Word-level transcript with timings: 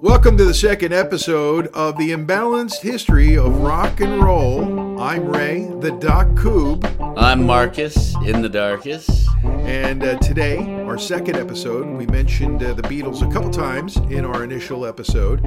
Welcome 0.00 0.36
to 0.36 0.44
the 0.44 0.54
second 0.54 0.92
episode 0.92 1.66
of 1.74 1.98
the 1.98 2.10
imbalanced 2.10 2.82
history 2.82 3.36
of 3.36 3.58
rock 3.62 4.00
and 4.00 4.22
roll. 4.22 5.00
I'm 5.00 5.26
Ray, 5.26 5.68
the 5.80 5.90
Doc 5.90 6.28
Coob, 6.36 6.84
I'm 7.18 7.44
Marcus 7.44 8.14
in 8.24 8.40
the 8.40 8.48
darkest. 8.48 9.28
and 9.42 10.04
uh, 10.04 10.16
today, 10.18 10.58
our 10.84 10.98
second 10.98 11.34
episode, 11.34 11.84
we 11.84 12.06
mentioned 12.06 12.62
uh, 12.62 12.74
the 12.74 12.82
Beatles 12.82 13.28
a 13.28 13.32
couple 13.32 13.50
times 13.50 13.96
in 13.96 14.24
our 14.24 14.44
initial 14.44 14.86
episode. 14.86 15.44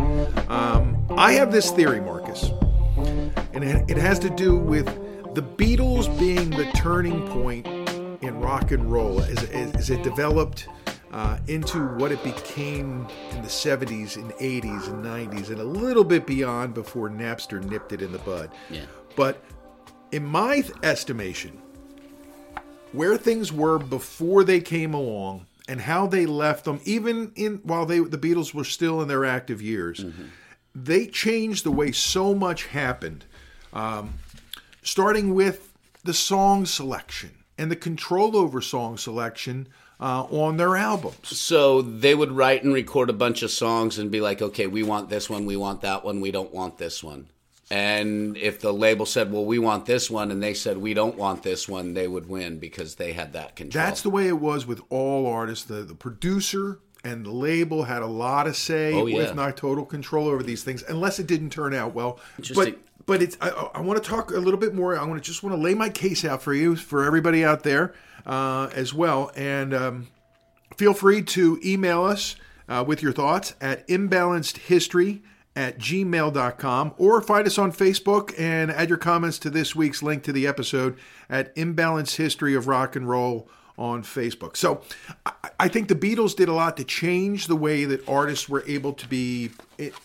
Um, 0.49 1.01
I 1.11 1.31
have 1.31 1.53
this 1.53 1.71
theory, 1.71 2.01
Marcus, 2.01 2.49
and 3.53 3.63
it, 3.63 3.89
it 3.89 3.97
has 3.97 4.19
to 4.19 4.29
do 4.29 4.57
with 4.57 4.85
the 5.33 5.43
Beatles 5.43 6.19
being 6.19 6.49
the 6.49 6.65
turning 6.75 7.25
point 7.29 7.65
in 8.21 8.37
rock 8.41 8.71
and 8.71 8.91
roll 8.91 9.21
as, 9.21 9.43
as, 9.45 9.73
as 9.75 9.89
it 9.89 10.03
developed 10.03 10.67
uh, 11.11 11.37
into 11.47 11.79
what 11.97 12.11
it 12.11 12.23
became 12.23 13.07
in 13.31 13.41
the 13.41 13.47
70s 13.47 14.15
and 14.15 14.31
80s 14.33 14.87
and 14.87 15.03
90s 15.03 15.49
and 15.49 15.59
a 15.59 15.63
little 15.63 16.03
bit 16.03 16.25
beyond 16.25 16.73
before 16.73 17.09
Napster 17.09 17.63
nipped 17.63 17.91
it 17.91 18.01
in 18.01 18.11
the 18.11 18.19
bud. 18.19 18.49
Yeah. 18.69 18.85
But 19.15 19.43
in 20.11 20.25
my 20.25 20.61
th- 20.61 20.73
estimation, 20.83 21.61
where 22.93 23.17
things 23.17 23.51
were 23.51 23.77
before 23.77 24.43
they 24.43 24.61
came 24.61 24.93
along 24.93 25.47
and 25.67 25.81
how 25.81 26.07
they 26.07 26.25
left 26.25 26.65
them, 26.65 26.79
even 26.85 27.31
in 27.35 27.55
while 27.63 27.85
they 27.85 27.99
the 27.99 28.17
Beatles 28.17 28.53
were 28.53 28.63
still 28.63 29.01
in 29.01 29.07
their 29.07 29.25
active 29.25 29.61
years, 29.61 30.05
they 30.73 31.07
changed 31.07 31.63
the 31.63 31.71
way 31.71 31.91
so 31.91 32.33
much 32.33 32.67
happened. 32.67 33.25
Um, 33.73 34.15
starting 34.81 35.33
with 35.33 35.73
the 36.03 36.13
song 36.13 36.65
selection 36.65 37.31
and 37.57 37.71
the 37.71 37.75
control 37.75 38.35
over 38.35 38.59
song 38.61 38.97
selection 38.97 39.67
uh, 40.01 40.23
on 40.23 40.57
their 40.57 40.75
albums. 40.75 41.37
So 41.37 41.81
they 41.81 42.15
would 42.15 42.31
write 42.31 42.63
and 42.63 42.73
record 42.73 43.09
a 43.09 43.13
bunch 43.13 43.43
of 43.43 43.51
songs 43.51 43.99
and 43.99 44.09
be 44.09 44.19
like, 44.19 44.41
okay, 44.41 44.67
we 44.67 44.83
want 44.83 45.09
this 45.09 45.29
one, 45.29 45.45
we 45.45 45.55
want 45.55 45.81
that 45.81 46.03
one, 46.03 46.19
we 46.19 46.31
don't 46.31 46.53
want 46.53 46.77
this 46.77 47.03
one. 47.03 47.27
And 47.69 48.35
if 48.35 48.59
the 48.59 48.73
label 48.73 49.05
said, 49.05 49.31
well, 49.31 49.45
we 49.45 49.57
want 49.57 49.85
this 49.85 50.11
one, 50.11 50.29
and 50.29 50.43
they 50.43 50.53
said, 50.53 50.77
we 50.77 50.93
don't 50.93 51.15
want 51.15 51.41
this 51.41 51.69
one, 51.69 51.93
they 51.93 52.05
would 52.05 52.27
win 52.27 52.59
because 52.59 52.95
they 52.95 53.13
had 53.13 53.31
that 53.31 53.55
control. 53.55 53.85
That's 53.85 54.01
the 54.01 54.09
way 54.09 54.27
it 54.27 54.39
was 54.39 54.65
with 54.65 54.81
all 54.89 55.25
artists. 55.25 55.63
The, 55.63 55.75
the 55.83 55.95
producer 55.95 56.79
and 57.05 57.25
the 57.25 57.31
label 57.31 57.83
had 57.83 58.01
a 58.01 58.07
lot 58.07 58.45
of 58.45 58.57
say, 58.57 58.93
Oh, 58.93 59.05
yeah. 59.05 59.19
if 59.21 59.35
not 59.35 59.55
total 59.55 59.85
control 59.85 60.27
over 60.27 60.43
these 60.43 60.63
things, 60.63 60.83
unless 60.89 61.17
it 61.17 61.27
didn't 61.27 61.51
turn 61.51 61.73
out 61.73 61.93
well. 61.93 62.19
But. 62.53 62.77
But 63.05 63.21
it's 63.21 63.37
I, 63.41 63.49
I 63.49 63.81
want 63.81 64.01
to 64.01 64.09
talk 64.09 64.31
a 64.31 64.37
little 64.37 64.59
bit 64.59 64.73
more. 64.73 64.97
I 64.97 65.03
want 65.05 65.21
to 65.23 65.27
just 65.27 65.43
want 65.43 65.55
to 65.55 65.61
lay 65.61 65.73
my 65.73 65.89
case 65.89 66.25
out 66.25 66.41
for 66.41 66.53
you, 66.53 66.75
for 66.75 67.03
everybody 67.03 67.43
out 67.43 67.63
there 67.63 67.93
uh, 68.25 68.69
as 68.73 68.93
well, 68.93 69.31
and 69.35 69.73
um, 69.73 70.07
feel 70.77 70.93
free 70.93 71.21
to 71.21 71.59
email 71.63 72.03
us 72.03 72.35
uh, 72.69 72.83
with 72.85 73.01
your 73.01 73.13
thoughts 73.13 73.55
at 73.61 73.87
imbalancedhistory 73.87 75.21
at 75.55 75.77
gmail.com 75.77 76.93
or 76.97 77.21
find 77.21 77.45
us 77.45 77.57
on 77.57 77.71
Facebook 77.71 78.33
and 78.39 78.71
add 78.71 78.89
your 78.89 78.97
comments 78.97 79.37
to 79.39 79.49
this 79.49 79.75
week's 79.75 80.01
link 80.01 80.23
to 80.23 80.31
the 80.31 80.47
episode 80.47 80.97
at 81.29 81.53
Imbalanced 81.55 82.15
History 82.15 82.55
of 82.55 82.67
Rock 82.67 82.95
and 82.95 83.07
Roll 83.07 83.49
on 83.77 84.03
Facebook. 84.03 84.55
So 84.55 84.81
I, 85.25 85.31
I 85.59 85.67
think 85.67 85.87
the 85.87 85.95
Beatles 85.95 86.35
did 86.35 86.47
a 86.47 86.53
lot 86.53 86.77
to 86.77 86.83
change 86.83 87.47
the 87.47 87.55
way 87.55 87.83
that 87.85 88.07
artists 88.07 88.47
were 88.47 88.63
able 88.65 88.93
to 88.93 89.07
be 89.07 89.51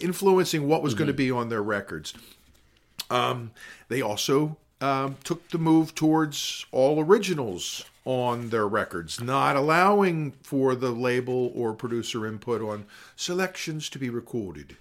influencing 0.00 0.66
what 0.66 0.82
was 0.82 0.94
going 0.94 1.08
to 1.08 1.14
be 1.14 1.30
on 1.30 1.48
their 1.48 1.62
records. 1.62 2.14
Um, 3.10 3.50
they 3.88 4.02
also 4.02 4.56
um, 4.80 5.16
took 5.24 5.48
the 5.50 5.58
move 5.58 5.94
towards 5.94 6.66
all 6.72 7.00
originals 7.00 7.84
on 8.04 8.50
their 8.50 8.68
records, 8.68 9.20
not 9.20 9.56
allowing 9.56 10.32
for 10.42 10.74
the 10.74 10.90
label 10.90 11.50
or 11.54 11.72
producer 11.72 12.26
input 12.26 12.62
on 12.62 12.86
selections 13.16 13.88
to 13.90 13.98
be 13.98 14.08
recorded. 14.10 14.76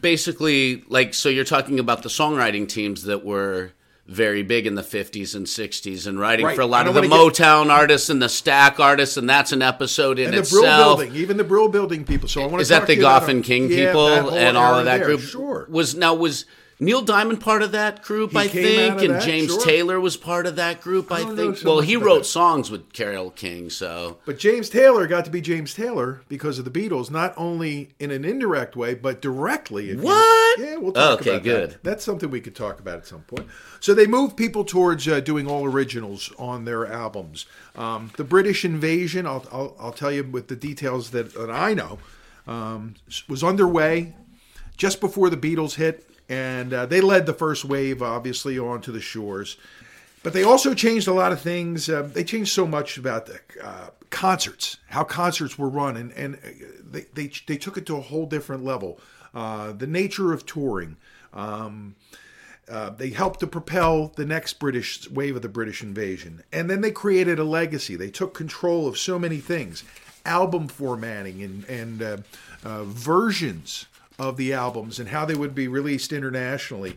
Basically, 0.00 0.84
like, 0.88 1.14
so 1.14 1.28
you're 1.28 1.44
talking 1.44 1.78
about 1.78 2.02
the 2.02 2.08
songwriting 2.08 2.68
teams 2.68 3.04
that 3.04 3.24
were 3.24 3.72
very 4.06 4.42
big 4.42 4.66
in 4.66 4.74
the 4.76 4.82
50s 4.82 5.34
and 5.34 5.46
60s 5.46 6.06
and 6.06 6.18
writing 6.20 6.46
Right. 6.46 6.54
for 6.54 6.62
a 6.62 6.66
lot 6.66 6.86
of 6.86 6.94
the 6.94 7.00
wanna 7.00 7.10
get- 7.12 7.18
Motown 7.42 7.70
artists 7.70 8.08
and 8.08 8.22
the 8.22 8.26
Stax 8.28 8.78
artists, 8.78 9.16
and 9.16 9.28
that's 9.28 9.52
an 9.52 9.62
episode 9.62 10.18
in 10.18 10.32
And 10.32 10.44
the 10.44 10.48
Brill 10.48 10.62
itself. 10.64 10.98
Building, 11.00 11.16
even 11.16 11.36
the 11.38 11.44
Brill 11.44 11.68
Building 11.68 12.04
people. 12.04 12.28
So 12.28 12.40
I 12.42 12.44
want 12.44 12.56
to 12.56 12.60
Is 12.60 12.68
that 12.68 12.86
the 12.86 12.96
Goffin 12.96 13.28
and 13.30 13.44
King 13.44 13.68
people 13.68 14.30
and 14.30 14.56
all 14.56 14.78
of 14.78 14.84
that 14.84 15.02
group? 15.02 15.20
Sure. 15.20 15.66
Was 15.68 15.94
now 15.96 16.14
was 16.14 16.44
Neil 16.78 17.00
Diamond 17.00 17.40
part 17.40 17.62
of 17.62 17.72
that 17.72 18.02
group? 18.02 18.32
He 18.32 18.38
I 18.38 18.48
think, 18.48 19.00
and 19.00 19.14
that, 19.14 19.22
James 19.22 19.48
sure. 19.50 19.64
Taylor 19.64 19.98
was 19.98 20.16
part 20.18 20.46
of 20.46 20.56
that 20.56 20.82
group. 20.82 21.10
I, 21.10 21.20
don't 21.20 21.34
think. 21.36 21.56
so 21.56 21.70
well, 21.76 21.80
he 21.80 21.96
wrote 21.96 22.18
that. 22.18 22.24
songs 22.24 22.70
with 22.70 22.92
Carole 22.92 23.30
King, 23.30 23.70
so 23.70 24.18
But 24.26 24.38
James 24.38 24.68
Taylor 24.68 25.06
got 25.06 25.24
to 25.24 25.30
be 25.30 25.40
James 25.40 25.72
Taylor 25.72 26.20
because 26.28 26.58
of 26.58 26.66
the 26.66 26.70
Beatles, 26.70 27.10
not 27.10 27.32
only 27.38 27.94
in 27.98 28.10
an 28.10 28.24
indirect 28.26 28.76
way, 28.76 28.92
but 28.94 29.22
directly. 29.22 29.88
if 29.90 29.96
you- 29.96 30.02
What? 30.02 30.60
yeah, 30.60 30.76
we'll 30.76 30.92
talk 30.92 31.20
Okay, 31.20 31.30
about 31.30 31.42
good. 31.44 31.70
that. 31.70 31.82
That's 31.82 32.04
something 32.04 32.30
we 32.30 32.40
could 32.42 32.54
talk 32.54 32.78
about 32.78 32.98
at 32.98 33.06
some 33.06 33.22
point. 33.22 33.46
So 33.80 33.94
they 33.94 34.06
moved 34.06 34.36
people 34.36 34.64
towards 34.64 35.08
uh, 35.08 35.20
doing 35.20 35.48
all 35.48 35.64
originals 35.64 36.30
on 36.38 36.66
their 36.66 36.86
albums. 36.86 37.46
Um, 37.74 38.10
the 38.18 38.24
British 38.24 38.64
invasion, 38.66 39.26
I'll, 39.26 39.46
I'll, 39.50 39.76
I'll 39.78 39.92
tell 39.92 40.12
you 40.12 40.24
with 40.24 40.48
the 40.48 40.56
details 40.56 41.10
that, 41.10 41.32
that 41.34 41.50
I 41.50 41.72
know, 41.72 41.98
um, 42.46 42.94
was 43.28 43.42
underway 43.42 44.14
just 44.76 45.00
before 45.00 45.30
the 45.30 45.36
Beatles 45.36 45.74
hit, 45.76 46.08
and 46.28 46.72
uh, 46.72 46.86
they 46.86 47.00
led 47.00 47.26
the 47.26 47.34
first 47.34 47.64
wave, 47.64 48.02
obviously, 48.02 48.58
onto 48.58 48.92
the 48.92 49.00
shores. 49.00 49.56
But 50.22 50.32
they 50.32 50.42
also 50.42 50.74
changed 50.74 51.06
a 51.06 51.12
lot 51.12 51.30
of 51.30 51.40
things. 51.40 51.88
Uh, 51.88 52.02
they 52.02 52.24
changed 52.24 52.52
so 52.52 52.66
much 52.66 52.98
about 52.98 53.26
the 53.26 53.40
uh, 53.62 53.90
concerts, 54.10 54.78
how 54.88 55.04
concerts 55.04 55.56
were 55.56 55.68
run, 55.68 55.96
and, 55.96 56.12
and 56.12 56.34
uh, 56.36 56.48
they, 56.84 57.06
they, 57.14 57.30
they 57.46 57.56
took 57.56 57.76
it 57.76 57.86
to 57.86 57.96
a 57.96 58.00
whole 58.00 58.26
different 58.26 58.64
level. 58.64 58.98
Uh, 59.34 59.72
the 59.72 59.86
nature 59.86 60.32
of 60.32 60.44
touring. 60.46 60.96
Um, 61.32 61.94
uh, 62.68 62.90
they 62.90 63.10
helped 63.10 63.38
to 63.38 63.46
propel 63.46 64.08
the 64.16 64.24
next 64.24 64.54
British 64.54 65.08
wave 65.08 65.36
of 65.36 65.42
the 65.42 65.48
British 65.48 65.82
invasion. 65.82 66.42
And 66.52 66.68
then 66.68 66.80
they 66.80 66.90
created 66.90 67.38
a 67.38 67.44
legacy. 67.44 67.94
They 67.94 68.10
took 68.10 68.34
control 68.34 68.88
of 68.88 68.98
so 68.98 69.20
many 69.20 69.38
things 69.38 69.84
album 70.24 70.66
formatting 70.66 71.42
and, 71.42 71.64
and 71.66 72.02
uh, 72.02 72.16
uh, 72.64 72.82
versions 72.84 73.86
of 74.18 74.36
the 74.36 74.52
albums 74.52 74.98
and 74.98 75.08
how 75.08 75.24
they 75.24 75.34
would 75.34 75.54
be 75.54 75.68
released 75.68 76.12
internationally. 76.12 76.96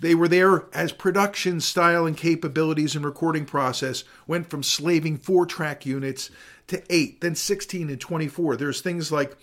They 0.00 0.14
were 0.14 0.28
there 0.28 0.64
as 0.72 0.92
production 0.92 1.60
style 1.60 2.06
and 2.06 2.16
capabilities 2.16 2.94
and 2.94 3.04
recording 3.04 3.44
process 3.44 4.04
went 4.26 4.48
from 4.48 4.62
slaving 4.62 5.18
four 5.18 5.46
track 5.46 5.84
units 5.84 6.30
to 6.68 6.82
eight, 6.90 7.22
then 7.22 7.34
16 7.34 7.88
and 7.88 8.00
24. 8.00 8.56
There's 8.56 8.82
things 8.82 9.10
like 9.10 9.36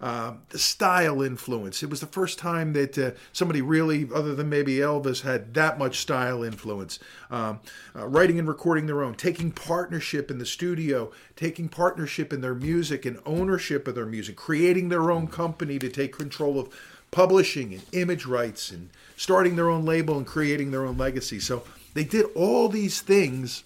uh, 0.00 0.34
the 0.48 0.58
style 0.58 1.20
influence. 1.20 1.82
It 1.82 1.90
was 1.90 2.00
the 2.00 2.06
first 2.06 2.38
time 2.38 2.72
that 2.72 2.98
uh, 2.98 3.10
somebody 3.32 3.60
really, 3.60 4.08
other 4.14 4.34
than 4.34 4.48
maybe 4.48 4.76
Elvis, 4.76 5.20
had 5.20 5.52
that 5.54 5.78
much 5.78 5.98
style 5.98 6.42
influence. 6.42 6.98
Um, 7.30 7.60
uh, 7.94 8.06
writing 8.06 8.38
and 8.38 8.48
recording 8.48 8.86
their 8.86 9.02
own, 9.02 9.14
taking 9.14 9.52
partnership 9.52 10.30
in 10.30 10.38
the 10.38 10.46
studio, 10.46 11.12
taking 11.36 11.68
partnership 11.68 12.32
in 12.32 12.40
their 12.40 12.54
music 12.54 13.04
and 13.04 13.20
ownership 13.26 13.86
of 13.86 13.94
their 13.94 14.06
music, 14.06 14.36
creating 14.36 14.88
their 14.88 15.10
own 15.10 15.26
company 15.28 15.78
to 15.78 15.90
take 15.90 16.16
control 16.16 16.58
of 16.58 16.70
publishing 17.10 17.74
and 17.74 17.82
image 17.92 18.26
rights 18.26 18.70
and 18.70 18.90
starting 19.16 19.56
their 19.56 19.68
own 19.68 19.84
label 19.84 20.16
and 20.16 20.26
creating 20.26 20.70
their 20.70 20.84
own 20.86 20.96
legacy. 20.96 21.40
So 21.40 21.62
they 21.94 22.04
did 22.04 22.26
all 22.34 22.68
these 22.68 23.00
things 23.00 23.64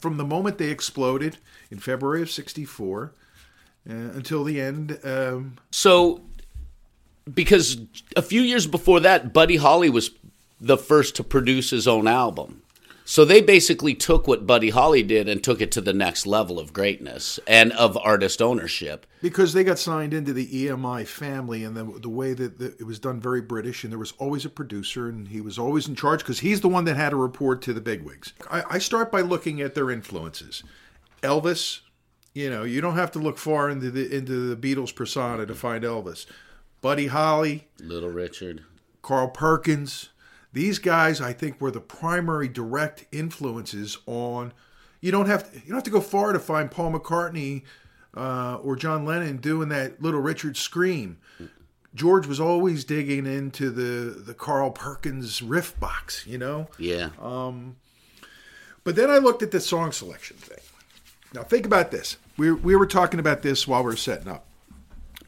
from 0.00 0.16
the 0.16 0.24
moment 0.24 0.58
they 0.58 0.68
exploded 0.70 1.38
in 1.70 1.78
February 1.78 2.22
of 2.22 2.30
64 2.30 3.12
uh, 3.88 3.92
until 3.92 4.44
the 4.44 4.60
end. 4.60 4.98
Um, 5.04 5.58
So, 5.70 6.22
because 7.32 7.78
a 8.16 8.22
few 8.22 8.42
years 8.42 8.66
before 8.66 9.00
that, 9.00 9.32
Buddy 9.32 9.56
Holly 9.56 9.90
was 9.90 10.10
the 10.60 10.76
first 10.76 11.16
to 11.16 11.24
produce 11.24 11.70
his 11.70 11.86
own 11.86 12.06
album. 12.06 12.61
So 13.04 13.24
they 13.24 13.40
basically 13.40 13.94
took 13.94 14.28
what 14.28 14.46
Buddy 14.46 14.70
Holly 14.70 15.02
did 15.02 15.28
and 15.28 15.42
took 15.42 15.60
it 15.60 15.72
to 15.72 15.80
the 15.80 15.92
next 15.92 16.26
level 16.26 16.58
of 16.58 16.72
greatness 16.72 17.40
and 17.46 17.72
of 17.72 17.96
artist 17.96 18.40
ownership. 18.40 19.06
because 19.20 19.52
they 19.52 19.64
got 19.64 19.78
signed 19.78 20.14
into 20.14 20.32
the 20.32 20.46
EMI 20.46 21.06
family, 21.06 21.64
and 21.64 21.76
the, 21.76 21.84
the 21.84 22.08
way 22.08 22.32
that 22.32 22.58
the, 22.58 22.66
it 22.78 22.86
was 22.86 22.98
done 22.98 23.20
very 23.20 23.40
British, 23.40 23.82
and 23.84 23.92
there 23.92 23.98
was 23.98 24.12
always 24.18 24.44
a 24.44 24.50
producer, 24.50 25.08
and 25.08 25.28
he 25.28 25.40
was 25.40 25.58
always 25.58 25.88
in 25.88 25.94
charge 25.94 26.20
because 26.20 26.40
he's 26.40 26.60
the 26.60 26.68
one 26.68 26.84
that 26.84 26.96
had 26.96 27.10
to 27.10 27.16
report 27.16 27.60
to 27.62 27.72
the 27.72 27.80
bigwigs. 27.80 28.32
I, 28.50 28.62
I 28.70 28.78
start 28.78 29.10
by 29.10 29.20
looking 29.20 29.60
at 29.60 29.74
their 29.74 29.90
influences. 29.90 30.62
Elvis, 31.22 31.80
you 32.34 32.50
know, 32.50 32.62
you 32.62 32.80
don't 32.80 32.96
have 32.96 33.12
to 33.12 33.18
look 33.18 33.38
far 33.38 33.68
into 33.68 33.90
the 33.90 34.14
into 34.16 34.54
the 34.54 34.56
Beatles 34.56 34.94
persona 34.94 35.44
to 35.46 35.54
find 35.54 35.84
Elvis. 35.84 36.26
Buddy 36.80 37.08
Holly, 37.08 37.68
Little 37.78 38.10
Richard. 38.10 38.62
Carl 39.02 39.28
Perkins. 39.28 40.08
These 40.52 40.78
guys, 40.78 41.20
I 41.20 41.32
think, 41.32 41.60
were 41.60 41.70
the 41.70 41.80
primary 41.80 42.48
direct 42.48 43.06
influences 43.10 43.98
on. 44.06 44.52
You 45.00 45.10
don't 45.10 45.26
have 45.26 45.50
to, 45.50 45.56
you 45.56 45.66
don't 45.68 45.76
have 45.76 45.84
to 45.84 45.90
go 45.90 46.00
far 46.00 46.32
to 46.32 46.38
find 46.38 46.70
Paul 46.70 46.92
McCartney 46.92 47.62
uh, 48.16 48.56
or 48.56 48.76
John 48.76 49.04
Lennon 49.04 49.38
doing 49.38 49.68
that 49.70 50.02
Little 50.02 50.20
Richard 50.20 50.56
scream. 50.56 51.18
George 51.94 52.26
was 52.26 52.40
always 52.40 52.84
digging 52.84 53.26
into 53.26 53.70
the 53.70 54.18
the 54.18 54.34
Carl 54.34 54.70
Perkins 54.70 55.42
riff 55.42 55.78
box, 55.78 56.26
you 56.26 56.38
know. 56.38 56.68
Yeah. 56.78 57.10
But 58.84 58.96
then 58.96 59.10
I 59.10 59.18
looked 59.18 59.42
at 59.42 59.50
the 59.50 59.60
song 59.60 59.92
selection 59.92 60.36
thing. 60.36 60.58
Now 61.34 61.42
think 61.42 61.66
about 61.66 61.90
this. 61.90 62.16
We 62.36 62.50
we 62.52 62.76
were 62.76 62.86
talking 62.86 63.20
about 63.20 63.42
this 63.42 63.66
while 63.66 63.82
we 63.82 63.90
were 63.90 63.96
setting 63.96 64.28
up. 64.28 64.46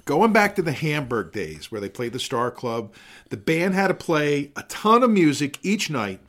Going 0.05 0.33
back 0.33 0.55
to 0.56 0.62
the 0.62 0.73
Hamburg 0.73 1.33
days 1.33 1.73
where 1.73 1.81
they 1.81 1.89
played 1.89 2.12
the 2.12 2.19
Star 2.19 2.51
Club, 2.51 2.93
the 3.31 3.37
band 3.37 3.75
had 3.75 3.89
to 3.89 3.95
play 3.95 4.53
a 4.55 4.62
ton 4.65 5.03
of 5.03 5.11
music 5.11 5.59
each 5.62 5.89
night. 5.89 6.21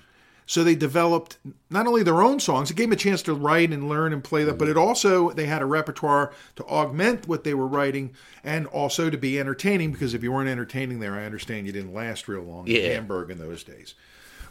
So 0.48 0.63
they 0.63 0.75
developed 0.75 1.39
not 1.72 1.88
only 1.88 2.04
their 2.04 2.22
own 2.22 2.39
songs, 2.39 2.69
it 2.69 2.77
gave 2.77 2.86
them 2.86 2.94
a 2.94 2.98
chance 2.98 3.24
to 3.24 3.33
write 3.33 3.72
and 3.72 3.89
learn 3.89 4.13
and 4.13 4.24
play 4.24 4.44
that, 4.44 4.60
but 4.60 4.68
it 4.68 4.77
also 4.77 5.31
they 5.31 5.48
had 5.48 5.63
a 5.63 5.66
repertoire 5.66 6.31
to 6.56 6.63
augment 6.66 7.27
what 7.27 7.44
they 7.44 7.56
were 7.56 7.66
writing 7.66 8.13
and 8.44 8.68
also 8.68 9.10
to 9.10 9.18
be 9.18 9.39
entertaining 9.39 9.92
because 9.92 10.13
if 10.13 10.21
you 10.21 10.31
weren't 10.31 10.48
entertaining 10.48 11.00
there, 11.00 11.16
I 11.16 11.25
understand 11.25 11.66
you 11.66 11.74
didn't 11.74 11.95
last 11.95 12.28
real 12.28 12.44
long 12.44 12.68
in 12.68 12.92
Hamburg 12.92 13.31
in 13.31 13.39
those 13.39 13.63
days. 13.63 13.95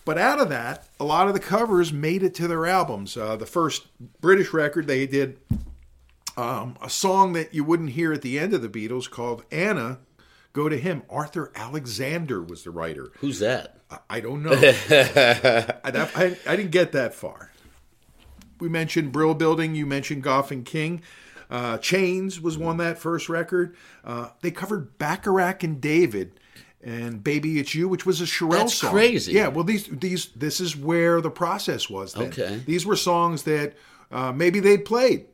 But 0.05 0.19
out 0.19 0.41
of 0.41 0.49
that, 0.49 0.87
a 0.99 1.05
lot 1.05 1.29
of 1.29 1.35
the 1.35 1.41
covers 1.41 1.93
made 1.93 2.25
it 2.25 2.35
to 2.35 2.49
their 2.49 2.67
albums. 2.67 3.17
Uh, 3.17 3.37
the 3.37 3.47
first 3.47 3.87
British 4.21 4.53
record, 4.53 4.87
they 4.87 5.07
did 5.07 5.39
um, 6.37 6.77
a 6.83 6.91
song 6.91 7.33
that 7.35 7.55
you 7.55 7.65
wouldn't 7.65 7.91
hear 7.91 8.13
at 8.13 8.23
the 8.23 8.39
end 8.39 8.53
of 8.55 8.63
the 8.63 8.69
Beatles 8.69 9.09
called 9.11 9.45
Anna. 9.51 9.99
Go 10.53 10.69
to 10.69 10.77
him. 10.79 11.03
Arthur 11.11 11.51
Alexander 11.57 12.43
was 12.43 12.63
the 12.65 12.71
writer. 12.71 13.11
Who's 13.19 13.39
that? 13.41 13.79
I- 13.91 13.99
I 14.11 14.21
don't 14.21 14.43
know. 14.43 14.53
I, 14.61 15.81
I, 15.85 16.37
I 16.47 16.57
didn't 16.57 16.71
get 16.71 16.93
that 16.93 17.15
far. 17.15 17.51
We 18.61 18.69
mentioned 18.69 19.13
Brill 19.13 19.35
Building. 19.35 19.75
You 19.75 19.87
mentioned 19.87 20.23
Goffin 20.25 20.51
and 20.53 20.65
King. 20.65 21.03
Uh, 21.51 21.79
Chains 21.79 22.41
was 22.41 22.57
one 22.57 22.79
that 22.79 22.99
first 22.99 23.29
record. 23.29 23.77
Uh, 24.05 24.29
they 24.43 24.51
covered 24.51 24.97
Bacharach 24.99 25.63
and 25.63 25.81
David 25.81 26.41
and 26.83 27.23
Baby 27.23 27.59
It's 27.61 27.75
You, 27.75 27.89
which 27.89 28.07
was 28.07 28.21
a 28.21 28.25
Sherelle 28.25 28.51
That's 28.53 28.75
song. 28.75 28.91
crazy. 28.93 29.33
Yeah, 29.33 29.49
well, 29.49 29.65
these 29.65 29.87
these 29.89 30.27
this 30.37 30.61
is 30.61 30.77
where 30.77 31.21
the 31.21 31.31
process 31.31 31.89
was. 31.91 32.15
Then. 32.15 32.29
Okay. 32.29 32.61
these 32.67 32.87
were 32.87 32.97
songs 32.97 33.43
that 33.45 33.75
uh, 34.11 34.33
maybe 34.33 34.61
they'd 34.61 34.85
played. 34.85 35.27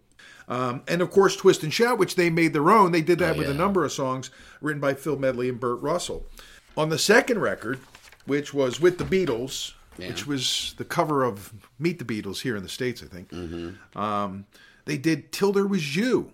Um, 0.51 0.83
and 0.89 1.01
of 1.01 1.11
course, 1.11 1.37
Twist 1.37 1.63
and 1.63 1.73
Shout, 1.73 1.97
which 1.99 2.17
they 2.17 2.29
made 2.29 2.53
their 2.53 2.71
own. 2.71 2.91
They 2.93 3.01
did 3.03 3.19
that 3.21 3.37
Oh, 3.37 3.39
with 3.39 3.49
a 3.49 3.55
number 3.55 3.85
of 3.85 3.93
songs 3.93 4.31
written 4.61 4.81
by 4.81 4.95
Phil 4.95 5.17
Medley 5.17 5.49
and 5.49 5.59
Bert 5.61 5.81
Russell. 5.81 6.27
On 6.77 6.89
the 6.89 6.99
second 6.99 7.39
record, 7.41 7.79
which 8.27 8.53
was 8.53 8.81
with 8.81 8.99
the 8.99 9.05
Beatles, 9.05 9.73
which 9.97 10.27
was 10.27 10.75
the 10.77 10.85
cover 10.85 11.23
of 11.25 11.53
Meet 11.79 11.99
the 11.99 12.05
Beatles 12.05 12.41
here 12.43 12.57
in 12.57 12.63
the 12.63 12.69
States, 12.69 13.03
I 13.03 13.07
think, 13.07 13.33
um, 13.97 14.45
they 14.87 14.99
did 14.99 15.31
Till 15.31 15.53
There 15.53 15.67
Was 15.67 15.95
You, 15.97 16.33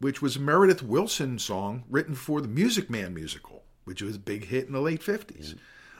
which 0.00 0.22
was 0.22 0.36
a 0.36 0.40
Meredith 0.40 0.82
Willson 0.82 1.38
song 1.40 1.82
written 1.90 2.14
for 2.14 2.40
the 2.40 2.48
Music 2.48 2.88
Man 2.88 3.14
musical, 3.14 3.64
which 3.84 4.00
was 4.00 4.16
a 4.16 4.20
big 4.20 4.44
hit 4.46 4.66
in 4.66 4.72
the 4.74 4.80
late 4.80 5.00
50s. 5.02 5.54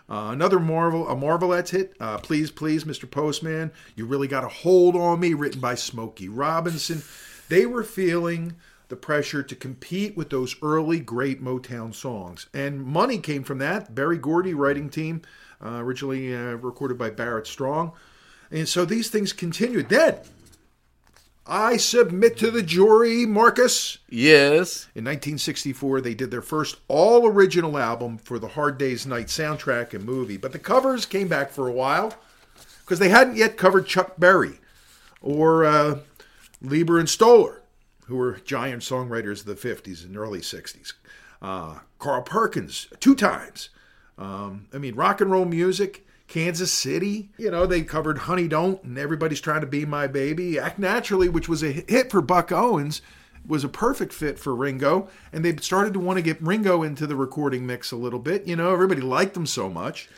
Uh, 0.08 0.30
another 0.30 0.60
Marvel, 0.60 1.08
a 1.08 1.16
Marvelettes 1.16 1.70
hit, 1.70 1.94
uh, 1.98 2.18
"Please, 2.18 2.52
Please, 2.52 2.84
Mr. 2.84 3.10
Postman." 3.10 3.72
You 3.96 4.06
really 4.06 4.28
got 4.28 4.44
a 4.44 4.48
hold 4.48 4.94
on 4.94 5.18
me, 5.18 5.34
written 5.34 5.60
by 5.60 5.74
Smokey 5.74 6.28
Robinson. 6.28 7.02
They 7.48 7.66
were 7.66 7.84
feeling 7.84 8.56
the 8.88 8.96
pressure 8.96 9.42
to 9.42 9.56
compete 9.56 10.16
with 10.16 10.30
those 10.30 10.56
early 10.62 11.00
great 11.00 11.42
Motown 11.42 11.94
songs, 11.94 12.46
and 12.54 12.84
money 12.84 13.18
came 13.18 13.42
from 13.42 13.58
that. 13.58 13.94
Berry 13.94 14.18
Gordy, 14.18 14.54
writing 14.54 14.88
team, 14.88 15.22
uh, 15.64 15.78
originally 15.78 16.34
uh, 16.34 16.54
recorded 16.54 16.98
by 16.98 17.10
Barrett 17.10 17.46
Strong, 17.46 17.92
and 18.50 18.68
so 18.68 18.84
these 18.84 19.08
things 19.08 19.32
continued. 19.32 19.88
Then 19.88 20.18
I 21.48 21.76
submit 21.76 22.36
to 22.38 22.50
the 22.50 22.62
jury, 22.62 23.24
Marcus. 23.24 23.98
Yes. 24.08 24.88
In 24.96 25.04
1964, 25.04 26.00
they 26.00 26.14
did 26.14 26.32
their 26.32 26.42
first 26.42 26.78
all 26.88 27.26
original 27.26 27.78
album 27.78 28.18
for 28.18 28.40
the 28.40 28.48
Hard 28.48 28.78
Day's 28.78 29.06
Night 29.06 29.26
soundtrack 29.26 29.94
and 29.94 30.04
movie, 30.04 30.36
but 30.36 30.50
the 30.50 30.58
covers 30.58 31.06
came 31.06 31.28
back 31.28 31.52
for 31.52 31.68
a 31.68 31.72
while 31.72 32.14
because 32.80 32.98
they 32.98 33.10
hadn't 33.10 33.36
yet 33.36 33.56
covered 33.56 33.86
Chuck 33.86 34.14
Berry 34.18 34.58
or 35.20 35.64
uh, 35.64 35.98
Leiber 36.60 36.98
and 36.98 37.08
Stoller, 37.08 37.62
who 38.06 38.16
were 38.16 38.40
giant 38.44 38.82
songwriters 38.82 39.40
of 39.40 39.46
the 39.46 39.68
50s 39.68 40.04
and 40.04 40.16
early 40.16 40.40
60s. 40.40 40.94
Uh, 41.42 41.80
Carl 41.98 42.22
Perkins, 42.22 42.88
two 43.00 43.14
times. 43.14 43.70
Um, 44.18 44.68
I 44.72 44.78
mean, 44.78 44.94
rock 44.94 45.20
and 45.20 45.30
roll 45.30 45.44
music. 45.44 46.06
Kansas 46.28 46.72
City, 46.72 47.30
you 47.38 47.52
know, 47.52 47.66
they 47.66 47.82
covered 47.82 48.18
Honey 48.18 48.48
Don't 48.48 48.82
and 48.82 48.98
Everybody's 48.98 49.40
Trying 49.40 49.60
to 49.60 49.66
Be 49.66 49.84
My 49.84 50.08
Baby. 50.08 50.58
Act 50.58 50.76
Naturally, 50.78 51.28
which 51.28 51.48
was 51.48 51.62
a 51.62 51.70
hit 51.70 52.10
for 52.10 52.20
Buck 52.20 52.50
Owens, 52.50 53.00
was 53.46 53.62
a 53.62 53.68
perfect 53.68 54.12
fit 54.12 54.36
for 54.36 54.52
Ringo. 54.54 55.08
And 55.32 55.44
they 55.44 55.54
started 55.56 55.92
to 55.92 56.00
want 56.00 56.16
to 56.16 56.22
get 56.22 56.42
Ringo 56.42 56.82
into 56.82 57.06
the 57.06 57.14
recording 57.14 57.64
mix 57.64 57.92
a 57.92 57.96
little 57.96 58.18
bit. 58.18 58.44
You 58.44 58.56
know, 58.56 58.72
everybody 58.72 59.00
liked 59.00 59.34
them 59.34 59.46
so 59.46 59.70
much. 59.70 60.08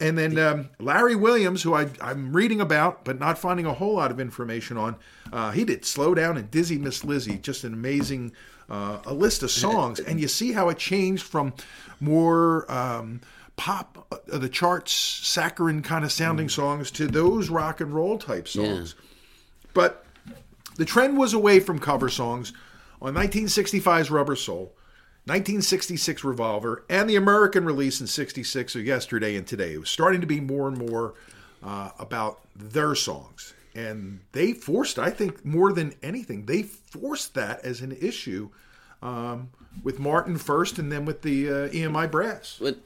And 0.00 0.16
then 0.16 0.38
um, 0.38 0.70
Larry 0.78 1.16
Williams, 1.16 1.62
who 1.62 1.74
I, 1.74 1.88
I'm 2.00 2.32
reading 2.32 2.60
about 2.60 3.04
but 3.04 3.18
not 3.18 3.38
finding 3.38 3.66
a 3.66 3.74
whole 3.74 3.94
lot 3.94 4.10
of 4.10 4.18
information 4.18 4.76
on, 4.76 4.96
uh, 5.32 5.50
he 5.50 5.64
did 5.64 5.84
Slow 5.84 6.14
Down 6.14 6.36
and 6.36 6.50
Dizzy 6.50 6.78
Miss 6.78 7.04
Lizzy, 7.04 7.36
just 7.38 7.64
an 7.64 7.74
amazing 7.74 8.32
uh, 8.70 8.98
a 9.04 9.12
list 9.12 9.42
of 9.42 9.50
songs. 9.50 9.98
And 10.00 10.20
you 10.20 10.28
see 10.28 10.52
how 10.52 10.68
it 10.68 10.78
changed 10.78 11.24
from 11.24 11.52
more 11.98 12.70
um, 12.72 13.20
pop, 13.56 14.06
uh, 14.10 14.38
the 14.38 14.48
charts, 14.48 14.92
saccharine 14.92 15.82
kind 15.82 16.04
of 16.04 16.12
sounding 16.12 16.48
songs 16.48 16.90
to 16.92 17.06
those 17.06 17.50
rock 17.50 17.80
and 17.80 17.92
roll 17.92 18.16
type 18.16 18.48
songs. 18.48 18.94
But 19.74 20.04
the 20.76 20.84
trend 20.84 21.18
was 21.18 21.34
away 21.34 21.60
from 21.60 21.78
cover 21.78 22.08
songs 22.08 22.52
on 23.02 23.14
1965's 23.14 24.10
Rubber 24.10 24.36
Soul, 24.36 24.72
1966 25.26 26.24
Revolver, 26.24 26.84
and 26.88 27.08
the 27.08 27.16
American 27.16 27.64
release 27.64 28.00
in 28.00 28.06
66 28.06 28.74
or 28.74 28.80
yesterday 28.80 29.36
and 29.36 29.46
today. 29.46 29.74
It 29.74 29.80
was 29.80 29.90
starting 29.90 30.20
to 30.20 30.26
be 30.26 30.40
more 30.40 30.66
and 30.66 30.78
more 30.78 31.14
uh, 31.62 31.90
about 31.98 32.40
their 32.56 32.94
songs. 32.94 33.52
And 33.74 34.20
they 34.32 34.52
forced, 34.52 34.98
I 34.98 35.10
think, 35.10 35.44
more 35.44 35.72
than 35.72 35.94
anything, 36.02 36.46
they 36.46 36.62
forced 36.62 37.34
that 37.34 37.64
as 37.64 37.80
an 37.82 37.96
issue 38.00 38.48
um, 39.02 39.50
with 39.82 39.98
Martin 39.98 40.38
first 40.38 40.78
and 40.78 40.90
then 40.90 41.04
with 41.04 41.22
the 41.22 41.48
uh, 41.48 41.68
EMI 41.68 42.10
Brass. 42.10 42.58
But 42.60 42.78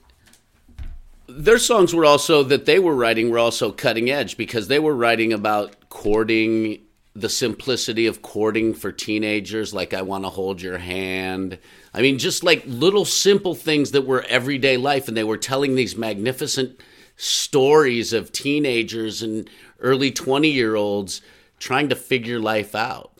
their 1.27 1.59
songs 1.59 1.95
were 1.95 2.05
also 2.05 2.43
that 2.43 2.67
they 2.67 2.79
were 2.79 2.95
writing 2.95 3.31
were 3.31 3.39
also 3.39 3.73
cutting 3.73 4.11
edge 4.11 4.37
because 4.37 4.69
they 4.69 4.79
were 4.79 4.95
writing 4.95 5.33
about 5.33 5.89
courting 5.89 6.84
the 7.17 7.29
simplicity 7.29 8.07
of 8.07 8.23
courting 8.23 8.75
for 8.75 8.91
teenagers 8.91 9.73
like 9.73 9.95
i 9.95 10.03
want 10.03 10.25
to 10.25 10.31
hold 10.31 10.61
your 10.61 10.79
hand 10.79 11.59
i 11.93 12.03
mean 12.03 12.19
just 12.19 12.43
like 12.43 12.63
little 12.67 13.05
simple 13.05 13.55
things 13.55 13.93
that 13.93 14.07
were 14.07 14.23
everyday 14.29 14.77
life 14.77 15.07
and 15.07 15.17
they 15.17 15.25
were 15.25 15.39
telling 15.39 15.77
these 15.77 15.97
magnificent 15.97 16.81
stories 17.17 18.13
of 18.13 18.33
teenagers 18.33 19.23
and 19.23 19.49
early 19.79 20.11
20 20.11 20.51
year 20.51 20.75
olds 20.75 21.21
trying 21.61 21.89
to 21.89 21.95
figure 21.95 22.41
life 22.41 22.75
out 22.75 23.13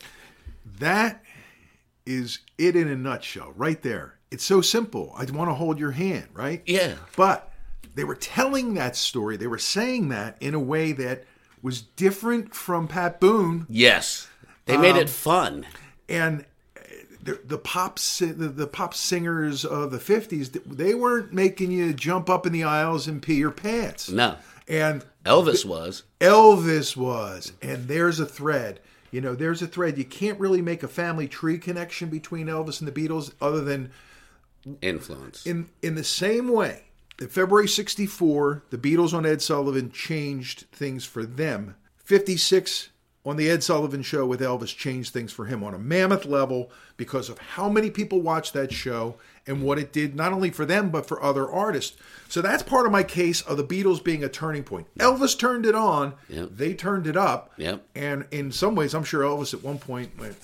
That 0.79 1.23
is 2.07 2.41
it 2.59 2.77
in 2.77 2.89
a 2.89 2.97
nutshell, 2.97 3.53
right 3.57 3.81
there. 3.83 4.19
It's 4.31 4.45
so 4.45 4.61
simple. 4.61 5.13
I 5.17 5.25
want 5.31 5.49
to 5.51 5.55
hold 5.55 5.79
your 5.79 5.93
hand, 5.93 6.29
right? 6.33 6.63
Yeah. 6.67 6.95
But 7.17 7.53
they 7.95 8.05
were 8.05 8.17
telling 8.17 8.75
that 8.75 8.97
story. 8.97 9.37
They 9.37 9.47
were 9.47 9.59
saying 9.59 10.09
that 10.09 10.37
in 10.41 10.55
a 10.55 10.61
way 10.61 10.93
that 10.93 11.25
was 11.65 11.81
different 11.81 12.55
from 12.55 12.87
Pat 12.87 13.19
Boone. 13.19 13.67
Yes. 13.69 14.29
They 14.67 14.75
Um, 14.77 14.83
made 14.83 14.97
it 14.97 15.09
fun. 15.11 15.67
and 16.09 16.45
the, 17.23 17.41
the 17.43 17.57
pop 17.59 17.99
the, 17.99 18.53
the 18.55 18.67
pop 18.67 18.93
singers 18.93 19.65
of 19.65 19.91
the 19.91 19.99
50s 19.99 20.53
they 20.67 20.95
weren't 20.95 21.33
making 21.33 21.71
you 21.71 21.95
jump 21.95 22.29
up 22.29 22.45
in 22.47 22.53
the 22.53 22.63
aisles 22.65 23.09
and 23.09 23.23
pee 23.23 23.37
your 23.37 23.51
pants. 23.51 24.11
no. 24.11 24.37
And 24.69 25.05
elvis 25.25 25.65
was. 25.65 26.03
Elvis 26.21 26.97
was, 26.97 27.53
and 27.63 27.89
there's 27.89 28.21
a 28.21 28.27
thread. 28.27 28.81
You 29.11 29.21
know, 29.23 29.35
there's 29.35 29.63
a 29.63 29.67
thread. 29.67 29.97
You 29.99 30.05
can't 30.05 30.39
really 30.41 30.61
make 30.63 30.83
a 30.83 30.89
family 30.89 31.29
tree 31.29 31.57
connection 31.59 32.09
between 32.11 32.47
Elvis 32.49 32.81
and 32.81 32.89
the 32.89 33.09
Beatles, 33.09 33.33
other 33.41 33.61
than 33.63 33.91
influence. 34.83 35.47
in 35.47 35.69
in 35.83 35.95
the 35.95 36.05
same 36.05 36.49
way 36.49 36.84
that 37.19 37.31
February 37.33 37.69
'64, 37.69 38.65
the 38.71 38.79
Beatles 38.79 39.15
on 39.15 39.25
Ed 39.27 39.41
Sullivan 39.43 39.91
changed 39.91 40.67
things 40.73 41.05
for 41.05 41.25
them. 41.25 41.77
56 41.97 42.91
on 43.27 43.37
the 43.37 43.49
Ed 43.49 43.63
Sullivan 43.63 44.03
show 44.03 44.27
with 44.27 44.41
Elvis 44.41 44.77
changed 44.77 45.13
things 45.15 45.33
for 45.33 45.47
him 45.47 45.65
on 45.65 45.73
a 45.73 45.79
mammoth 45.79 46.27
level 46.27 46.71
because 46.99 47.31
of 47.31 47.39
how 47.39 47.71
many 47.71 47.89
people 47.91 48.21
watched 48.21 48.53
that 48.53 48.71
show 48.71 49.17
and 49.47 49.63
what 49.63 49.79
it 49.79 49.93
did 49.95 50.15
not 50.15 50.31
only 50.33 50.51
for 50.51 50.67
them 50.67 50.91
but 50.91 51.07
for 51.07 51.23
other 51.23 51.51
artists. 51.51 51.97
So 52.29 52.43
that's 52.43 52.63
part 52.63 52.85
of 52.85 52.93
my 52.93 53.03
case 53.03 53.41
of 53.41 53.57
the 53.57 53.65
Beatles 53.65 54.05
being 54.05 54.23
a 54.23 54.29
turning 54.29 54.63
point. 54.63 54.87
Elvis 54.99 55.39
turned 55.39 55.65
it 55.65 55.75
on, 55.75 56.13
Yep. 56.29 56.51
they 56.53 56.75
turned 56.75 57.07
it 57.07 57.17
up, 57.17 57.53
Yep. 57.57 57.83
and 57.95 58.27
in 58.31 58.53
some 58.53 58.75
ways, 58.75 58.93
I'm 58.95 59.05
sure 59.05 59.23
Elvis 59.23 59.55
at 59.55 59.63
one 59.65 59.79
point 59.79 60.19
went, 60.19 60.37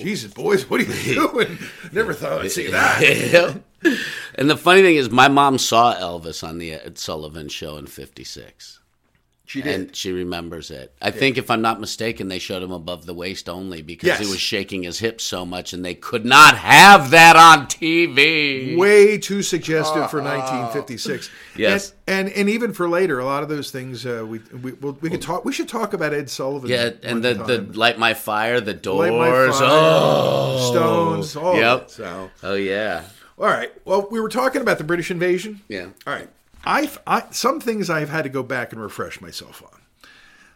"Jesus, 0.00 0.32
boys, 0.32 0.68
what 0.70 0.80
are 0.80 0.84
you 0.84 1.14
doing? 1.30 1.58
Never 1.92 2.14
thought 2.14 2.40
I'd 2.40 2.50
see 2.52 2.68
that." 2.70 3.60
and 4.34 4.48
the 4.50 4.56
funny 4.56 4.82
thing 4.82 4.96
is, 4.96 5.10
my 5.10 5.28
mom 5.28 5.58
saw 5.58 5.94
Elvis 5.94 6.46
on 6.46 6.58
the 6.58 6.72
Ed 6.72 6.98
Sullivan 6.98 7.48
show 7.48 7.76
in 7.76 7.86
'56, 7.86 8.80
She 9.46 9.60
did. 9.62 9.74
and 9.74 9.94
she 9.96 10.10
remembers 10.10 10.70
it. 10.70 10.94
I 11.02 11.10
think, 11.10 11.36
if 11.38 11.50
I'm 11.50 11.60
not 11.62 11.78
mistaken, 11.80 12.28
they 12.28 12.38
showed 12.38 12.62
him 12.62 12.72
above 12.72 13.04
the 13.06 13.14
waist 13.14 13.48
only 13.48 13.82
because 13.82 14.06
Yes. 14.06 14.20
he 14.20 14.26
was 14.26 14.40
shaking 14.40 14.82
his 14.84 14.98
hips 14.98 15.22
so 15.24 15.44
much, 15.44 15.72
and 15.72 15.84
they 15.84 15.94
could 15.94 16.24
not 16.24 16.56
have 16.56 17.10
that 17.10 17.36
on 17.36 17.66
TV. 17.66 18.76
way 18.76 19.18
too 19.18 19.42
suggestive 19.42 20.10
for 20.10 20.20
1956. 20.22 21.30
Yes. 21.56 21.92
and, 22.08 22.28
and 22.28 22.36
and 22.36 22.50
even 22.50 22.72
for 22.72 22.88
later, 22.88 23.20
a 23.20 23.24
lot 23.24 23.44
of 23.44 23.48
those 23.48 23.70
things 23.70 24.04
uh, 24.04 24.24
we 24.26 24.40
we 24.60 24.72
we'll, 24.72 24.98
we 25.00 25.08
could 25.08 25.22
talk. 25.22 25.44
We 25.44 25.52
should 25.52 25.68
talk 25.68 25.92
about 25.94 26.12
Ed 26.12 26.28
Sullivan. 26.28 26.68
Yeah, 26.68 26.90
and 27.04 27.22
the, 27.22 27.34
the 27.34 27.58
light 27.78 27.96
my 27.96 28.12
fire, 28.14 28.60
the 28.60 28.74
doors. 28.74 29.08
Fire, 29.10 29.50
oh, 29.52 30.70
Stones. 30.72 31.36
All 31.36 31.56
Yep. 31.56 31.90
So 31.90 32.30
oh 32.42 32.54
yeah, 32.54 33.04
all 33.38 33.46
right. 33.46 33.72
Well, 33.84 34.08
we 34.10 34.20
were 34.20 34.28
talking 34.28 34.62
about 34.62 34.78
the 34.78 34.84
British 34.84 35.10
invasion. 35.10 35.62
yeah. 35.68 35.88
All 36.06 36.12
right. 36.12 36.28
I've, 36.66 36.98
I 37.06 37.24
some 37.30 37.60
things 37.60 37.90
I've 37.90 38.08
had 38.08 38.22
to 38.22 38.30
go 38.30 38.42
back 38.42 38.72
and 38.72 38.80
refresh 38.80 39.20
myself 39.20 39.62
on. 39.62 39.80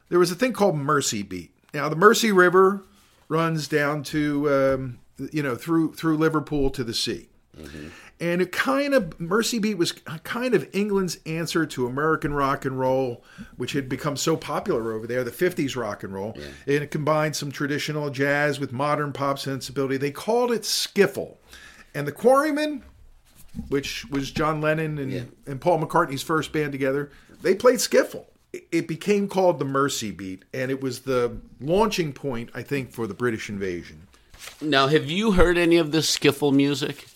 There 0.09 0.19
was 0.19 0.31
a 0.31 0.35
thing 0.35 0.53
called 0.55 0.77
Mersey 0.77 1.23
Beat. 1.23 1.51
Now 1.75 1.91
the 1.91 1.97
Mersey 1.97 2.33
River 2.33 2.83
runs 3.29 3.69
down 3.69 4.03
to 4.05 4.51
um, 4.51 4.99
you 5.33 5.43
know 5.43 5.55
through 5.55 5.93
through 5.93 6.17
Liverpool 6.17 6.71
to 6.71 6.83
the 6.83 6.95
sea, 6.95 7.29
and 8.21 8.41
it 8.41 8.53
kind 8.53 8.95
of 8.95 9.21
Mersey 9.21 9.59
Beat 9.59 9.77
was 9.77 9.93
kind 9.93 10.55
of 10.55 10.67
England's 10.73 11.19
answer 11.27 11.67
to 11.67 11.87
American 11.87 12.33
rock 12.33 12.65
and 12.65 12.81
roll, 12.81 13.23
which 13.59 13.73
had 13.73 13.87
become 13.91 14.17
so 14.17 14.35
popular 14.35 14.93
over 14.95 15.07
there, 15.07 15.23
the 15.25 15.31
'50s 15.31 15.77
rock 15.77 16.03
and 16.05 16.15
roll, 16.15 16.33
and 16.67 16.77
it 16.83 16.91
combined 16.91 17.37
some 17.37 17.53
traditional 17.53 18.09
jazz 18.09 18.59
with 18.59 18.73
modern 18.73 19.13
pop 19.13 19.39
sensibility. 19.39 19.99
They 19.99 20.11
called 20.11 20.53
it 20.53 20.63
skiffle, 20.63 21.37
and 21.95 22.07
the 22.07 22.13
Quarrymen 22.13 22.83
which 23.69 24.05
was 24.11 24.31
John 24.31 24.61
Lennon 24.61 24.99
and, 24.99 25.33
and 25.47 25.61
Paul 25.61 25.81
McCartney's 25.81 26.23
first 26.23 26.53
band 26.53 26.71
together. 26.71 27.11
They 27.43 27.55
played 27.55 27.79
skiffle. 27.79 28.27
It- 28.53 28.69
It 28.71 28.89
became 28.89 29.27
called 29.27 29.59
the 29.59 29.65
Mersey 29.65 30.11
Beat, 30.13 30.45
and 30.55 30.71
it 30.71 30.81
was 30.81 31.01
the 31.01 31.39
launching 31.61 32.13
point, 32.13 32.51
I 32.55 32.63
think, 32.63 32.93
for 32.93 33.07
the 33.09 33.15
British 33.15 33.49
invasion. 33.49 34.03
Now, 34.61 34.87
have 34.87 35.11
you 35.11 35.33
heard 35.33 35.59
any 35.59 35.77
of 35.77 35.91
this 35.91 36.15
skiffle 36.17 36.53
music? 36.55 37.07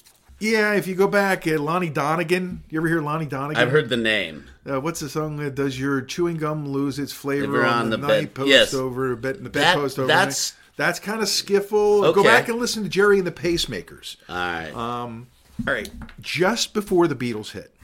Yeah, 0.41 0.73
if 0.75 0.89
you 0.89 0.97
go 0.97 1.07
back, 1.07 1.47
uh, 1.47 1.61
Lonnie 1.61 1.91
Donegan. 1.91 2.65
You 2.69 2.81
ever 2.81 2.89
hear 2.89 3.01
Lonnie 3.01 3.27
Donegan? 3.27 3.63
I've 3.63 3.71
heard 3.71 3.89
the 3.89 3.97
name. 3.97 4.47
Uh, 4.69 4.81
what's 4.81 4.99
the 4.99 5.09
song? 5.09 5.37
that 5.37 5.55
Does 5.55 5.79
your 5.79 6.01
chewing 6.01 6.39
gum 6.39 6.69
lose 6.69 6.99
its 6.99 7.13
flavor 7.13 7.47
Flavor 7.47 7.65
on, 7.67 7.83
on 7.85 7.91
the, 7.91 7.97
the 7.99 8.07
night 8.09 8.21
bed- 8.23 8.35
post 8.35 8.49
yes. 8.49 8.75
over 8.75 9.15
bed, 9.15 9.37
the 9.37 9.43
That- 9.51 9.53
bedpost 9.53 9.99
over? 10.01 10.09
that's- 10.09 10.55
that's 10.83 10.99
kind 10.99 11.21
of 11.21 11.29
skiffle. 11.29 12.15
Go 12.15 12.23
back 12.23 12.49
and 12.49 12.59
listen 12.59 12.83
to 12.83 12.89
Gerry 12.89 13.19
and 13.19 13.27
the 13.27 13.33
Pacemakers. 13.33 14.17
All 14.29 14.35
right. 14.37 14.75
Um, 14.75 15.29
All 15.67 15.75
right, 15.75 15.91
just 16.21 16.75
before 16.75 17.07
the 17.07 17.15
Beatles 17.15 17.53
hit, 17.53 17.75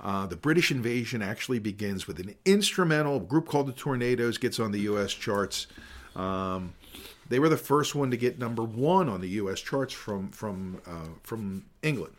uh, 0.00 0.26
the 0.26 0.36
British 0.36 0.70
invasion 0.70 1.22
actually 1.22 1.58
begins 1.58 2.06
with 2.06 2.18
an 2.20 2.34
instrumental. 2.44 3.16
A 3.16 3.20
group 3.20 3.48
called 3.48 3.66
the 3.66 3.72
Tornados 3.72 4.40
gets 4.40 4.58
on 4.60 4.72
the 4.72 4.80
U.S. 4.80 5.12
charts. 5.12 5.66
Um, 6.14 6.74
they 7.28 7.38
were 7.38 7.48
the 7.48 7.56
first 7.56 7.94
one 7.94 8.10
to 8.10 8.16
get 8.16 8.38
number 8.38 8.62
one 8.62 9.08
on 9.08 9.20
the 9.20 9.28
U.S. 9.30 9.60
charts 9.60 9.92
from 9.92 10.30
from 10.30 10.80
uh, 10.86 11.08
from 11.22 11.64
England. 11.82 12.14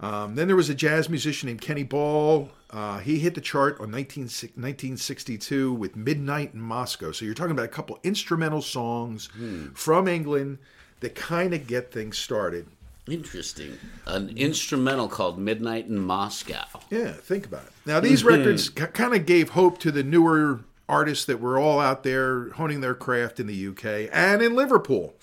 Um, 0.00 0.34
then 0.34 0.46
there 0.48 0.56
was 0.56 0.68
a 0.68 0.74
jazz 0.74 1.08
musician 1.08 1.46
named 1.48 1.60
Kenny 1.60 1.84
Ball. 1.84 2.50
Uh, 2.70 2.98
he 2.98 3.18
hit 3.20 3.34
the 3.34 3.40
chart 3.40 3.80
on 3.80 3.90
19, 3.90 4.24
1962 4.24 5.72
with 5.72 5.96
Midnight 5.96 6.54
in 6.54 6.60
Moscow. 6.60 7.12
So 7.12 7.24
you're 7.24 7.34
talking 7.34 7.52
about 7.52 7.64
a 7.64 7.68
couple 7.68 7.98
instrumental 8.02 8.60
songs 8.62 9.28
from 9.74 10.08
England 10.08 10.58
that 11.00 11.14
kind 11.14 11.54
of 11.54 11.66
get 11.66 11.92
things 11.92 12.18
started. 12.18 12.66
Interesting. 13.06 13.78
An 14.06 14.30
instrumental 14.36 15.08
called 15.08 15.38
Midnight 15.38 15.86
in 15.86 15.98
Moscow. 16.00 16.64
Yeah, 16.90 17.12
think 17.12 17.46
about 17.46 17.64
it. 17.64 17.72
Now, 17.84 18.00
these 18.00 18.24
records 18.24 18.70
k- 18.70 18.86
kind 18.86 19.14
of 19.14 19.26
gave 19.26 19.50
hope 19.50 19.78
to 19.80 19.92
the 19.92 20.02
newer 20.02 20.60
artists 20.88 21.24
that 21.26 21.38
were 21.40 21.58
all 21.58 21.80
out 21.80 22.02
there 22.02 22.50
honing 22.50 22.80
their 22.80 22.94
craft 22.94 23.38
in 23.40 23.46
the 23.46 23.68
UK 23.68 24.08
and 24.12 24.42
in 24.42 24.54
Liverpool. 24.54 25.14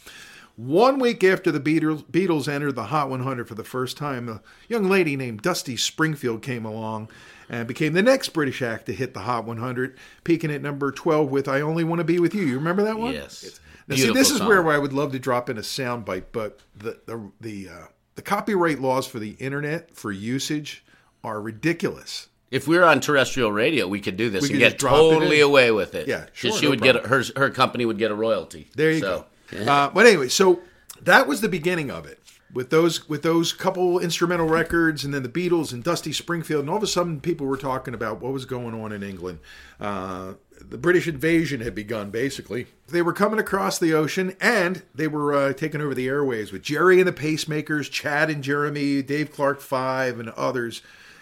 One 0.61 0.99
week 0.99 1.23
after 1.23 1.51
the 1.51 1.59
Beatles, 1.59 2.03
Beatles 2.03 2.47
entered 2.47 2.75
the 2.75 2.83
Hot 2.83 3.09
100 3.09 3.47
for 3.47 3.55
the 3.55 3.63
first 3.63 3.97
time, 3.97 4.29
a 4.29 4.41
young 4.69 4.87
lady 4.87 5.15
named 5.15 5.41
Dusty 5.41 5.75
Springfield 5.75 6.43
came 6.43 6.65
along 6.65 7.09
and 7.49 7.67
became 7.67 7.93
the 7.93 8.03
next 8.03 8.29
British 8.29 8.61
act 8.61 8.85
to 8.85 8.93
hit 8.93 9.15
the 9.15 9.21
Hot 9.21 9.45
100, 9.45 9.97
peaking 10.23 10.51
at 10.51 10.61
number 10.61 10.91
12 10.91 11.31
with 11.31 11.47
"I 11.47 11.61
Only 11.61 11.83
Want 11.83 11.97
to 11.97 12.03
Be 12.03 12.19
with 12.19 12.35
You." 12.35 12.43
You 12.43 12.59
remember 12.59 12.83
that 12.83 12.99
one? 12.99 13.13
Yes. 13.13 13.59
Now, 13.87 13.95
see, 13.95 14.13
this 14.13 14.29
is 14.29 14.39
where 14.39 14.69
I 14.69 14.77
would 14.77 14.93
love 14.93 15.13
to 15.13 15.19
drop 15.19 15.49
in 15.49 15.57
a 15.57 15.61
soundbite, 15.61 16.25
but 16.31 16.59
the 16.77 16.99
the 17.07 17.31
the, 17.41 17.69
uh, 17.69 17.85
the 18.13 18.21
copyright 18.21 18.79
laws 18.79 19.07
for 19.07 19.17
the 19.17 19.31
internet 19.39 19.95
for 19.95 20.11
usage 20.11 20.85
are 21.23 21.41
ridiculous. 21.41 22.27
If 22.51 22.67
we 22.67 22.77
were 22.77 22.85
on 22.85 22.99
terrestrial 22.99 23.51
radio, 23.51 23.87
we 23.87 23.99
could 23.99 24.15
do 24.15 24.29
this 24.29 24.43
We 24.43 24.49
and 24.49 24.59
get 24.59 24.73
just 24.73 24.77
drop 24.77 24.93
it 24.93 24.97
totally 24.97 25.39
away 25.39 25.71
with 25.71 25.95
it. 25.95 26.07
Yeah, 26.07 26.27
sure, 26.33 26.51
she 26.51 26.65
no 26.65 26.69
would 26.69 26.81
get 26.81 26.97
a, 26.97 27.07
her 27.07 27.23
her 27.35 27.49
company 27.49 27.83
would 27.85 27.97
get 27.97 28.11
a 28.11 28.15
royalty. 28.15 28.69
There 28.75 28.91
you 28.91 28.99
So, 28.99 29.07
go. 29.07 29.25
Uh, 29.67 29.89
but 29.89 30.05
anyway, 30.05 30.27
so 30.27 30.61
that 31.01 31.27
was 31.27 31.41
the 31.41 31.49
beginning 31.49 31.91
of 31.91 32.05
it. 32.05 32.19
With 32.53 32.69
those 32.69 33.07
with 33.07 33.21
those 33.23 33.53
couple 33.53 33.97
instrumental 33.97 34.45
records, 34.45 35.05
and 35.05 35.13
then 35.13 35.23
the 35.23 35.29
Beatles 35.29 35.71
and 35.71 35.81
Dusty 35.81 36.11
Springfield, 36.11 36.61
and 36.61 36.69
all 36.69 36.75
of 36.75 36.83
a 36.83 36.87
sudden 36.87 37.21
people 37.21 37.47
were 37.47 37.55
talking 37.55 37.93
about 37.93 38.19
what 38.19 38.33
was 38.33 38.43
going 38.43 38.73
on 38.79 38.91
in 38.91 39.03
England. 39.03 39.39
Uh, 39.79 40.33
the 40.59 40.77
British 40.77 41.07
invasion 41.07 41.61
had 41.61 41.73
begun. 41.73 42.11
Basically, 42.11 42.67
they 42.89 43.01
were 43.01 43.13
coming 43.13 43.39
across 43.39 43.79
the 43.79 43.93
ocean, 43.93 44.35
and 44.41 44.83
they 44.93 45.07
were 45.07 45.33
uh, 45.33 45.53
taking 45.53 45.79
over 45.79 45.95
the 45.95 46.09
airways 46.09 46.51
with 46.51 46.61
Gerry 46.61 46.99
and 46.99 47.07
the 47.07 47.13
Pacemakers, 47.13 47.89
Chad 47.89 48.29
and 48.29 48.43
Jeremy, 48.43 49.01
Dave 49.01 49.31
Clark 49.31 49.61
Five, 49.61 50.19
and 50.19 50.29
others. 50.31 50.81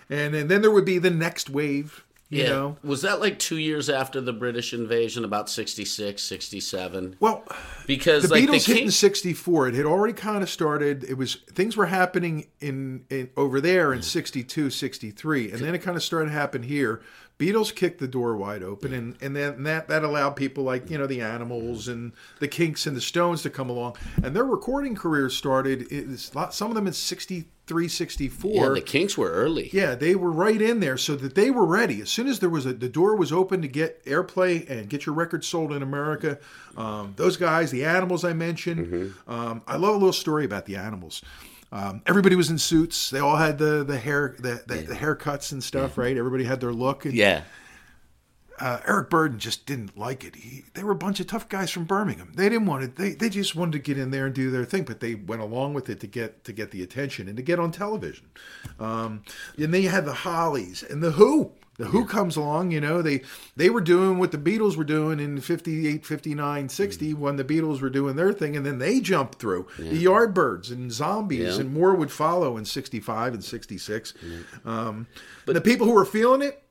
And, 0.09 0.33
and 0.33 0.49
then 0.49 0.63
there 0.63 0.71
would 0.71 0.85
be 0.85 0.97
the 0.97 1.11
next 1.11 1.47
wave. 1.47 2.03
You 2.29 2.43
yeah. 2.43 2.49
know, 2.49 2.77
Was 2.83 3.01
that 3.01 3.19
like 3.19 3.39
two 3.39 3.57
years 3.57 3.89
after 3.89 4.21
the 4.21 4.33
British 4.33 4.71
invasion, 4.71 5.25
about 5.25 5.49
66, 5.49 6.21
67? 6.21 7.15
well, 7.19 7.43
Because 7.87 8.23
the 8.23 8.29
like 8.29 8.43
Beatles 8.43 8.67
the 8.67 8.73
hit 8.73 8.83
in 8.83 8.91
'64. 8.91 9.69
It 9.69 9.73
had 9.73 9.85
already 9.87 10.13
kind 10.13 10.43
of 10.43 10.49
started. 10.49 11.03
It 11.03 11.15
was 11.15 11.35
things 11.51 11.75
were 11.75 11.87
happening 11.87 12.45
in, 12.61 13.05
in 13.09 13.31
over 13.35 13.59
there 13.59 13.93
in 13.93 13.99
mm. 13.99 14.03
'62, 14.03 14.69
'63, 14.69 15.51
and 15.51 15.59
then 15.59 15.73
it 15.73 15.79
kind 15.79 15.97
of 15.97 16.03
started 16.03 16.27
to 16.27 16.33
happen 16.33 16.61
here. 16.61 17.01
Beatles 17.39 17.73
kicked 17.73 17.99
the 18.01 18.07
door 18.07 18.35
wide 18.35 18.61
open, 18.61 18.93
and 18.93 19.15
and 19.21 19.33
then 19.33 19.63
that 19.63 19.87
that 19.87 20.03
allowed 20.03 20.31
people 20.31 20.65
like 20.65 20.89
you 20.89 20.97
know 20.97 21.07
the 21.07 21.21
Animals 21.21 21.87
and 21.87 22.11
the 22.39 22.49
Kinks 22.49 22.85
and 22.85 22.97
the 22.97 23.01
Stones 23.01 23.41
to 23.43 23.49
come 23.49 23.69
along, 23.69 23.95
and 24.21 24.35
their 24.35 24.43
recording 24.43 24.93
careers 24.93 25.37
started. 25.37 25.87
It's 25.89 26.35
lot- 26.35 26.53
some 26.53 26.69
of 26.69 26.75
them 26.75 26.85
in 26.85 26.91
'63, 26.91 27.87
'64. 27.87 28.51
yeah, 28.53 28.69
the 28.69 28.81
Kinks 28.81 29.17
were 29.17 29.29
early. 29.31 29.69
Yeah, 29.71 29.95
they 29.95 30.15
were 30.15 30.31
right 30.33 30.61
in 30.61 30.81
there 30.81 30.97
so 30.97 31.15
that 31.15 31.35
they 31.35 31.49
were 31.49 31.65
ready. 31.65 32.01
As 32.01 32.09
soon 32.09 32.27
as 32.27 32.39
there 32.39 32.49
was 32.49 32.65
a, 32.65 32.73
the 32.73 32.89
door 32.89 33.15
was 33.15 33.31
open 33.31 33.61
to 33.61 33.69
get 33.69 34.03
airplay 34.03 34.69
and 34.69 34.89
get 34.89 35.05
your 35.05 35.15
record 35.15 35.45
sold 35.45 35.71
in 35.71 35.81
America, 35.81 36.39
um, 36.75 37.13
those 37.15 37.37
guys, 37.37 37.71
the 37.71 37.85
animals 37.85 38.25
I 38.25 38.33
mentioned, 38.33 39.13
um, 39.29 39.61
I 39.65 39.77
love 39.77 39.91
a 39.91 39.97
little 39.97 40.11
story 40.11 40.43
about 40.43 40.65
the 40.65 40.75
animals. 40.75 41.21
Um, 41.71 42.01
everybody 42.07 42.35
was 42.35 42.49
in 42.49 42.57
suits. 42.57 43.09
They 43.11 43.19
all 43.19 43.35
had 43.37 43.57
the 43.59 43.83
the 43.83 43.97
hair 43.97 44.35
the, 44.39 44.63
the, 44.65 44.75
the 44.77 44.95
haircuts 44.95 45.51
and 45.51 45.63
stuff, 45.63 45.97
right? 45.97 46.17
Everybody 46.17 46.43
had 46.43 46.59
their 46.61 46.73
look. 46.73 47.05
And, 47.05 47.13
Yeah. 47.13 47.43
uh, 48.59 48.79
Eric 48.87 49.09
Burdon 49.09 49.37
just 49.37 49.65
didn't 49.65 49.97
like 49.97 50.23
it. 50.25 50.35
He, 50.35 50.65
they 50.73 50.83
were 50.83 50.91
a 50.91 50.95
bunch 50.95 51.19
of 51.19 51.27
tough 51.27 51.47
guys 51.47 51.69
from 51.71 51.85
Birmingham. 51.85 52.31
They 52.35 52.49
didn't 52.49 52.65
want 52.65 52.83
it. 52.83 52.95
They, 52.95 53.11
they 53.11 53.29
just 53.29 53.55
wanted 53.55 53.73
to 53.73 53.79
get 53.79 53.97
in 53.97 54.09
there 54.11 54.25
and 54.25 54.33
do 54.35 54.49
their 54.51 54.65
thing, 54.65 54.83
but 54.83 54.99
they 54.99 55.15
went 55.15 55.41
along 55.41 55.75
with 55.75 55.89
it 55.89 55.99
to 56.01 56.07
get 56.07 56.43
to 56.45 56.51
get 56.53 56.71
the 56.71 56.81
attention 56.83 57.27
and 57.27 57.37
to 57.37 57.43
get 57.43 57.59
on 57.59 57.71
television. 57.71 58.25
Um, 58.79 59.21
and 59.57 59.73
then 59.73 59.81
you 59.83 59.89
had 59.89 60.05
the 60.05 60.13
Hollies 60.13 60.83
and 60.83 61.03
the 61.03 61.11
Who. 61.11 61.51
The 61.79 61.85
Who 61.85 62.05
comes 62.05 62.35
along, 62.35 62.71
you 62.71 62.81
know, 62.81 63.01
they 63.01 63.21
they 63.55 63.69
were 63.69 63.79
doing 63.79 64.19
what 64.19 64.31
the 64.31 64.37
Beatles 64.37 64.75
were 64.75 64.83
doing 64.83 65.19
in 65.19 65.39
58, 65.39 66.05
59, 66.05 66.67
60 66.67 67.13
when 67.13 67.37
the 67.37 67.43
Beatles 67.45 67.81
were 67.81 67.89
doing 67.89 68.17
their 68.17 68.33
thing, 68.33 68.57
and 68.57 68.65
then 68.65 68.79
they 68.79 68.99
jumped 68.99 69.39
through. 69.39 69.65
The 69.77 70.03
Yardbirds 70.03 70.71
and 70.71 70.91
Zombies 70.91 71.55
Yeah. 71.55 71.61
and 71.61 71.73
more 71.73 71.95
would 71.95 72.11
follow 72.11 72.57
in 72.57 72.65
65 72.65 73.33
and 73.33 73.43
66. 73.43 74.13
Um, 74.65 75.07
but 75.45 75.53
the 75.53 75.61
people 75.61 75.87
who 75.87 75.93
were 75.93 76.03
feeling 76.05 76.41
it, 76.41 76.61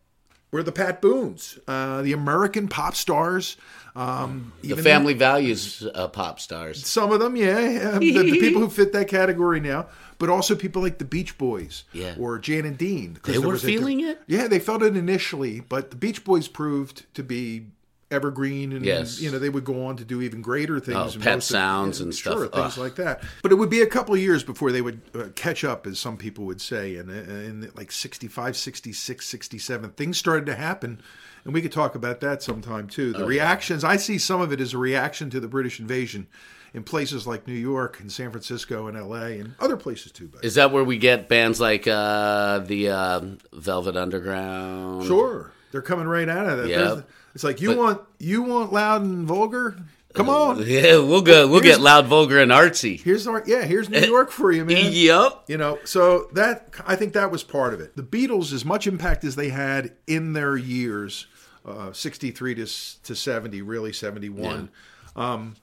were 0.50 0.62
the 0.62 0.72
Pat 0.72 1.00
Boones, 1.02 1.58
uh, 1.66 2.00
the 2.02 2.12
American 2.12 2.68
pop 2.68 2.94
stars. 2.94 3.56
Um, 3.98 4.52
The 4.62 4.76
family 4.76 5.14
values 5.14 5.86
uh, 5.94 6.08
pop 6.08 6.38
stars. 6.40 6.86
some 6.86 7.10
of 7.12 7.18
them, 7.20 7.34
yeah, 7.36 7.90
um, 7.94 7.98
the, 8.00 8.12
the 8.12 8.38
people 8.40 8.60
who 8.62 8.68
fit 8.70 8.92
that 8.92 9.08
category 9.08 9.60
now, 9.60 9.88
but 10.18 10.28
also 10.28 10.54
people 10.54 10.82
like 10.82 10.98
the 10.98 11.04
Beach 11.04 11.36
Boys, 11.38 11.84
Yeah. 11.92 12.14
or 12.18 12.38
Jan 12.38 12.64
and 12.64 12.78
Dean. 12.78 13.18
They 13.24 13.38
were 13.38 13.54
a- 13.54 13.58
feeling 13.58 14.00
it? 14.00 14.20
Yeah, 14.26 14.46
they 14.46 14.60
felt 14.60 14.82
it 14.82 14.96
initially, 14.96 15.60
but 15.60 15.90
the 15.90 15.96
Beach 15.96 16.24
Boys 16.24 16.46
proved 16.48 17.06
to 17.14 17.22
be 17.24 17.66
evergreen, 18.10 18.72
and 18.72 18.84
Yes. 18.86 19.20
you 19.20 19.30
know 19.30 19.38
they 19.38 19.50
would 19.50 19.64
go 19.64 19.84
on 19.84 19.96
to 19.96 20.04
do 20.04 20.22
even 20.22 20.40
greater 20.40 20.80
things. 20.80 21.16
Oh, 21.16 21.20
Pet 21.20 21.34
most 21.36 21.50
of- 21.50 21.54
Sounds 21.56 22.00
and 22.00 22.14
sure, 22.14 22.46
stuff. 22.46 22.52
things 22.54 22.78
Ugh. 22.78 22.84
like 22.84 22.94
that. 22.96 23.22
But 23.42 23.52
it 23.52 23.56
would 23.56 23.68
be 23.68 23.82
a 23.82 23.86
couple 23.86 24.14
of 24.14 24.20
years 24.20 24.42
before 24.42 24.72
they 24.72 24.80
would 24.80 25.00
uh, 25.14 25.24
catch 25.34 25.62
up, 25.64 25.86
as 25.86 25.98
some 25.98 26.16
people 26.16 26.44
would 26.46 26.60
say. 26.60 26.96
And 26.96 27.10
in 27.10 27.70
like 27.76 27.92
65, 27.92 28.56
66, 28.56 29.26
67, 29.26 29.90
things 29.90 30.16
started 30.16 30.46
to 30.46 30.54
happen. 30.54 31.02
And 31.44 31.54
we 31.54 31.62
could 31.62 31.72
talk 31.72 31.94
about 31.94 32.20
that 32.20 32.42
sometime 32.42 32.86
too. 32.88 33.12
Oh, 33.14 33.20
The 33.20 33.24
reactions, 33.26 33.84
I 33.84 33.96
see 33.96 34.18
some 34.18 34.40
of 34.40 34.52
it 34.52 34.60
as 34.60 34.74
a 34.74 34.78
reaction 34.78 35.30
to 35.30 35.40
the 35.40 35.48
British 35.48 35.80
invasion 35.80 36.26
in 36.74 36.82
places 36.82 37.26
like 37.26 37.46
New 37.46 37.54
York 37.54 37.98
and 38.00 38.12
San 38.12 38.30
Francisco 38.30 38.86
and 38.88 39.00
LA 39.00 39.38
and 39.40 39.54
other 39.58 39.76
places 39.76 40.12
too. 40.12 40.28
But 40.32 40.44
Is 40.44 40.56
that 40.56 40.70
where 40.70 40.84
we 40.84 40.98
get 40.98 41.28
bands 41.28 41.60
like 41.60 41.86
uh, 41.88 42.58
the 42.58 42.90
uh, 42.90 43.20
Velvet 43.54 43.96
Underground? 43.96 45.06
sure, 45.06 45.52
they're 45.72 45.80
coming 45.82 46.06
right 46.06 46.28
out 46.28 46.46
of 46.46 46.58
that. 46.58 46.68
Yeah. 46.68 46.76
There's- 46.78 47.02
It's 47.34 47.44
like 47.44 47.60
you 47.60 47.76
want 47.76 48.00
you 48.18 48.42
want 48.42 48.72
loud 48.72 49.02
and 49.02 49.26
vulgar. 49.26 49.76
Come 50.14 50.28
on, 50.30 50.62
Yeah, 50.66 50.98
we'll 50.98 51.20
go. 51.22 51.46
We'll 51.46 51.60
Here's- 51.60 51.76
get 51.76 51.82
loud, 51.82 52.06
vulgar, 52.06 52.38
and 52.40 52.50
artsy. 52.50 53.00
here's 53.00 53.26
our 53.26 53.42
yeah, 53.46 53.62
here's 53.64 53.88
New 53.88 54.00
York 54.00 54.30
for 54.30 54.50
you, 54.50 54.64
man. 54.64 54.90
Yep. 54.92 55.44
You 55.48 55.58
know, 55.58 55.78
so 55.84 56.28
that 56.32 56.70
I 56.86 56.96
think 56.96 57.12
that 57.12 57.30
was 57.30 57.42
part 57.44 57.74
of 57.74 57.80
it. 57.80 57.94
The 57.96 58.02
Beatles, 58.02 58.52
as 58.52 58.64
much 58.64 58.86
impact 58.86 59.22
as 59.24 59.36
they 59.36 59.50
had 59.50 59.92
in 60.06 60.32
their 60.32 60.56
years, 60.56 61.26
uh, 61.66 61.92
sixty 61.92 62.30
three 62.30 62.54
to 62.54 62.66
to 63.04 63.14
seventy, 63.14 63.60
really 63.62 63.92
seventy 63.92 64.28
one, 64.30 64.70
um, 65.14 65.56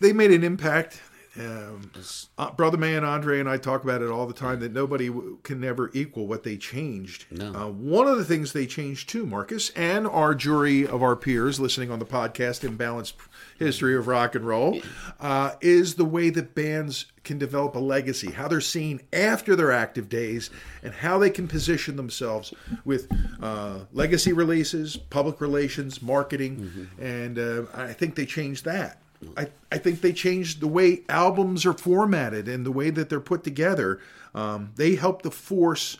they 0.00 0.12
made 0.12 0.30
an 0.30 0.44
impact. 0.44 1.02
Um, 1.38 1.90
uh, 2.36 2.50
Brother 2.52 2.76
Man 2.78 3.04
Andre 3.04 3.38
and 3.40 3.48
I 3.48 3.58
talk 3.58 3.84
about 3.84 4.02
it 4.02 4.10
all 4.10 4.26
the 4.26 4.34
time 4.34 4.60
that 4.60 4.72
nobody 4.72 5.08
w- 5.08 5.38
can 5.42 5.62
ever 5.62 5.90
equal 5.94 6.26
what 6.26 6.42
they 6.42 6.56
changed. 6.56 7.26
No. 7.30 7.54
Uh, 7.54 7.68
one 7.68 8.06
of 8.08 8.16
the 8.18 8.24
things 8.24 8.52
they 8.52 8.66
changed 8.66 9.08
too, 9.08 9.26
Marcus, 9.26 9.70
and 9.70 10.06
our 10.06 10.34
jury 10.34 10.86
of 10.86 11.02
our 11.02 11.14
peers 11.16 11.60
listening 11.60 11.90
on 11.90 11.98
the 11.98 12.04
podcast, 12.04 12.68
Imbalanced 12.68 13.12
History 13.58 13.96
of 13.96 14.06
Rock 14.08 14.34
and 14.34 14.46
Roll, 14.46 14.80
uh, 15.20 15.52
is 15.60 15.94
the 15.94 16.04
way 16.04 16.30
that 16.30 16.54
bands 16.54 17.06
can 17.24 17.38
develop 17.38 17.76
a 17.76 17.78
legacy, 17.80 18.32
how 18.32 18.48
they're 18.48 18.60
seen 18.60 19.00
after 19.12 19.54
their 19.54 19.70
active 19.70 20.08
days, 20.08 20.50
and 20.82 20.94
how 20.94 21.18
they 21.18 21.30
can 21.30 21.46
position 21.46 21.96
themselves 21.96 22.54
with 22.84 23.06
uh, 23.42 23.80
legacy 23.92 24.32
releases, 24.32 24.96
public 24.96 25.40
relations, 25.40 26.00
marketing, 26.00 26.88
and 26.98 27.38
uh, 27.38 27.62
I 27.74 27.92
think 27.92 28.14
they 28.14 28.24
changed 28.26 28.64
that. 28.64 29.02
I, 29.36 29.48
I 29.72 29.78
think 29.78 30.00
they 30.00 30.12
changed 30.12 30.60
the 30.60 30.68
way 30.68 31.02
albums 31.08 31.66
are 31.66 31.72
formatted 31.72 32.48
and 32.48 32.64
the 32.64 32.70
way 32.72 32.90
that 32.90 33.08
they're 33.08 33.20
put 33.20 33.42
together. 33.44 34.00
Um, 34.34 34.70
they 34.76 34.94
help 34.94 35.22
to 35.22 35.30
force, 35.30 35.96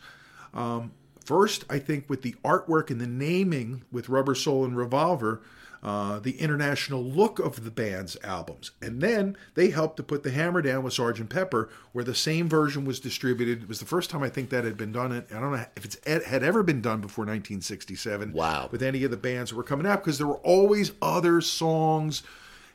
um, 0.55 0.93
first, 1.25 1.65
I 1.69 1.79
think, 1.79 2.09
with 2.09 2.23
the 2.23 2.37
artwork 2.45 2.91
and 2.91 3.01
the 3.01 3.07
naming 3.07 3.83
with 3.91 4.09
Rubber 4.09 4.35
Soul 4.35 4.65
and 4.65 4.77
Revolver, 4.77 5.41
uh, 5.83 6.19
the 6.19 6.39
international 6.41 7.03
look 7.05 7.39
of 7.39 7.65
the 7.65 7.71
band's 7.71 8.17
albums. 8.25 8.73
And 8.83 9.01
then 9.01 9.37
they 9.55 9.71
helped 9.71 9.97
to 9.99 10.03
put 10.03 10.25
the 10.25 10.31
hammer 10.31 10.61
down 10.61 10.83
with 10.83 10.95
Sgt. 10.95 11.29
Pepper, 11.29 11.69
where 11.93 12.05
the 12.05 12.15
same 12.17 12.49
version 12.49 12.85
was 12.85 12.99
distributed. 12.99 13.63
It 13.63 13.69
was 13.69 13.79
the 13.79 13.87
first 13.87 14.11
time 14.11 14.23
I 14.23 14.29
think 14.29 14.51
that 14.51 14.65
had 14.65 14.77
been 14.77 14.91
done. 14.93 15.13
I 15.13 15.41
don't 15.41 15.53
know 15.53 15.65
if 15.77 15.85
it's 15.85 15.99
had 16.05 16.43
ever 16.43 16.63
been 16.65 16.81
done 16.81 17.01
before 17.01 17.25
1967 17.25 18.33
Wow. 18.33 18.69
with 18.73 18.83
any 18.83 19.05
of 19.05 19.11
the 19.13 19.17
bands 19.17 19.51
that 19.51 19.57
were 19.57 19.63
coming 19.63 19.87
out 19.87 20.01
because 20.03 20.19
there 20.19 20.27
were 20.27 20.39
always 20.39 20.93
other 21.01 21.41
songs. 21.41 22.23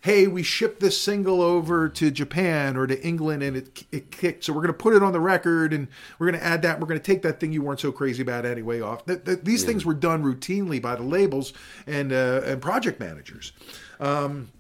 Hey, 0.04 0.28
we 0.28 0.44
shipped 0.44 0.82
this 0.82 1.00
single 1.00 1.42
over 1.42 1.88
to 1.88 2.12
Japan 2.12 2.76
or 2.76 2.86
to 2.86 3.02
England 3.08 3.42
and 3.42 3.56
it, 3.56 3.86
it 3.90 4.12
kicked, 4.12 4.44
so 4.44 4.52
we're 4.52 4.60
going 4.60 4.68
to 4.68 4.74
put 4.74 4.94
it 4.94 5.02
on 5.02 5.14
the 5.14 5.20
record 5.22 5.72
and 5.72 5.88
we're 6.20 6.30
going 6.30 6.38
to 6.38 6.46
add 6.46 6.62
that. 6.64 6.82
We're 6.82 6.88
going 6.88 7.00
to 7.00 7.06
take 7.06 7.22
that 7.22 7.40
thing 7.40 7.54
you 7.54 7.62
weren't 7.62 7.80
so 7.80 7.94
crazy 7.94 8.22
about 8.22 8.46
anyway 8.46 8.82
off. 8.82 9.06
Th- 9.06 9.24
th- 9.24 9.40
these 9.44 9.64
things 9.64 9.86
were 9.86 9.94
done 9.94 10.22
routinely 10.22 10.82
by 10.82 10.98
the 10.98 11.04
labels 11.04 11.54
and 11.88 12.12
uh, 12.12 12.42
and 12.44 12.62
project 12.62 13.00
managers. 13.00 13.54
Um, 14.02 14.52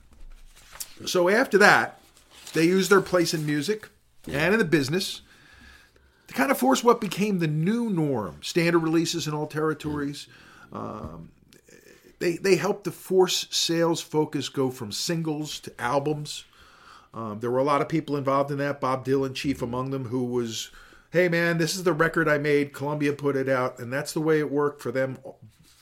so 1.05 1.27
after 1.27 1.57
that, 1.57 1.99
they 2.53 2.63
used 2.63 2.89
their 2.89 3.01
place 3.01 3.33
in 3.33 3.45
music 3.45 3.89
and 4.25 4.53
in 4.53 4.59
the 4.59 4.63
business 4.63 5.23
to 6.29 6.33
kind 6.33 6.51
of 6.51 6.57
force 6.57 6.85
what 6.85 7.01
became 7.01 7.39
the 7.39 7.47
new 7.47 7.89
norm 7.89 8.37
standard 8.41 8.79
releases 8.79 9.27
in 9.27 9.33
all 9.33 9.47
territories. 9.47 10.27
Um, 10.71 11.31
they, 12.23 12.37
they 12.37 12.55
helped 12.55 12.85
to 12.85 12.91
force 12.91 13.47
sales 13.49 13.99
focus 13.99 14.47
go 14.47 14.71
from 14.71 14.93
singles 14.93 15.59
to 15.59 15.73
albums. 15.77 16.45
Um, 17.13 17.41
there 17.41 17.51
were 17.51 17.59
a 17.59 17.65
lot 17.65 17.81
of 17.81 17.89
people 17.89 18.15
involved 18.15 18.49
in 18.49 18.59
that. 18.59 18.79
Bob 18.79 19.05
Dylan, 19.05 19.35
chief 19.35 19.61
among 19.61 19.91
them, 19.91 20.05
who 20.05 20.23
was, 20.23 20.71
hey 21.11 21.27
man, 21.27 21.57
this 21.57 21.75
is 21.75 21.83
the 21.83 21.91
record 21.91 22.29
I 22.29 22.37
made. 22.37 22.71
Columbia 22.71 23.11
put 23.11 23.35
it 23.35 23.49
out, 23.49 23.77
and 23.77 23.91
that's 23.91 24.13
the 24.13 24.21
way 24.21 24.39
it 24.39 24.49
worked 24.49 24.81
for 24.81 24.89
them 24.89 25.17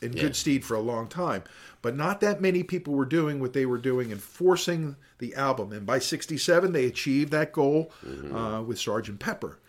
in 0.01 0.13
good 0.13 0.35
stead 0.35 0.65
for 0.65 0.73
a 0.73 0.81
long 0.81 1.07
time. 1.07 1.43
But 1.83 1.95
not 1.95 2.21
that 2.21 2.41
many 2.41 2.63
people 2.63 2.95
were 2.95 3.05
doing 3.05 3.39
what 3.39 3.53
they 3.53 3.67
were 3.67 3.77
doing 3.77 4.11
and 4.11 4.19
forcing 4.19 4.95
the 5.19 5.35
album. 5.35 5.71
And 5.71 5.85
by 5.85 5.99
'67, 5.99 6.71
they 6.71 6.85
achieved 6.85 7.31
that 7.33 7.51
goal 7.51 7.91
uh, 8.03 8.63
with 8.63 8.79
Sgt. 8.79 9.19
Pepper. 9.19 9.59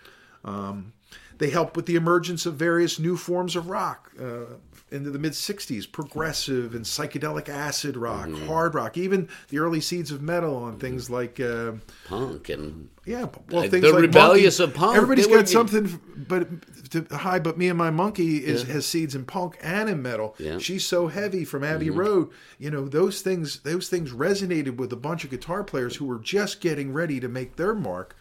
Um, 0.42 0.94
they 1.38 1.50
helped 1.50 1.76
with 1.76 1.86
the 1.86 1.96
emergence 1.96 2.46
of 2.46 2.54
various 2.54 2.98
new 2.98 3.16
forms 3.16 3.56
of 3.56 3.68
rock 3.68 4.12
uh, 4.20 4.44
into 4.90 5.10
the 5.10 5.18
mid 5.18 5.32
60s 5.32 5.90
progressive 5.90 6.74
and 6.74 6.84
psychedelic 6.84 7.48
acid 7.48 7.96
rock, 7.96 8.28
hard 8.46 8.74
rock, 8.74 8.98
even 8.98 9.28
the 9.48 9.58
early 9.58 9.80
seeds 9.80 10.10
of 10.10 10.20
metal 10.20 10.54
on 10.56 10.78
things 10.78 11.08
like. 11.08 11.40
Uh, 11.40 11.72
Punk 12.06 12.48
and 12.50 12.88
yeah, 13.06 13.26
well, 13.50 13.64
Uh, 13.64 13.68
things 13.68 13.84
the 13.84 13.92
like 13.92 14.02
rebellious 14.02 14.58
Monkey. 14.58 14.70
of 14.72 14.76
punk. 14.78 14.96
Everybody's 14.96 15.26
They 15.26 15.32
were- 15.32 15.38
got 15.38 15.48
something, 15.48 16.00
but 16.28 16.90
to 16.90 17.06
hi, 17.16 17.38
but 17.38 17.56
me 17.56 17.68
and 17.68 17.78
my 17.78 17.90
monkey 17.90 18.44
is 18.44 18.64
has 18.64 18.84
seeds 18.86 19.14
in 19.14 19.24
punk 19.24 19.56
and 19.62 19.88
in 19.88 20.02
metal. 20.02 20.34
Yeah. 20.38 20.50
Mm-hmm. 20.50 20.58
She's 20.58 20.84
so 20.86 21.06
heavy 21.08 21.44
from 21.46 21.64
Abbey 21.64 21.88
Road. 21.88 22.28
You 22.58 22.70
know 22.70 22.86
those 22.86 23.22
things. 23.22 23.60
Those 23.60 23.88
things 23.88 24.10
resonated 24.12 24.76
with 24.76 24.92
a 24.92 24.96
bunch 24.96 25.24
of 25.24 25.30
guitar 25.30 25.64
players 25.64 25.96
who 25.96 26.04
were 26.04 26.18
just 26.18 26.60
getting 26.60 26.92
ready 26.92 27.18
to 27.18 27.28
make 27.28 27.56
their 27.56 27.74
mark. 27.74 28.14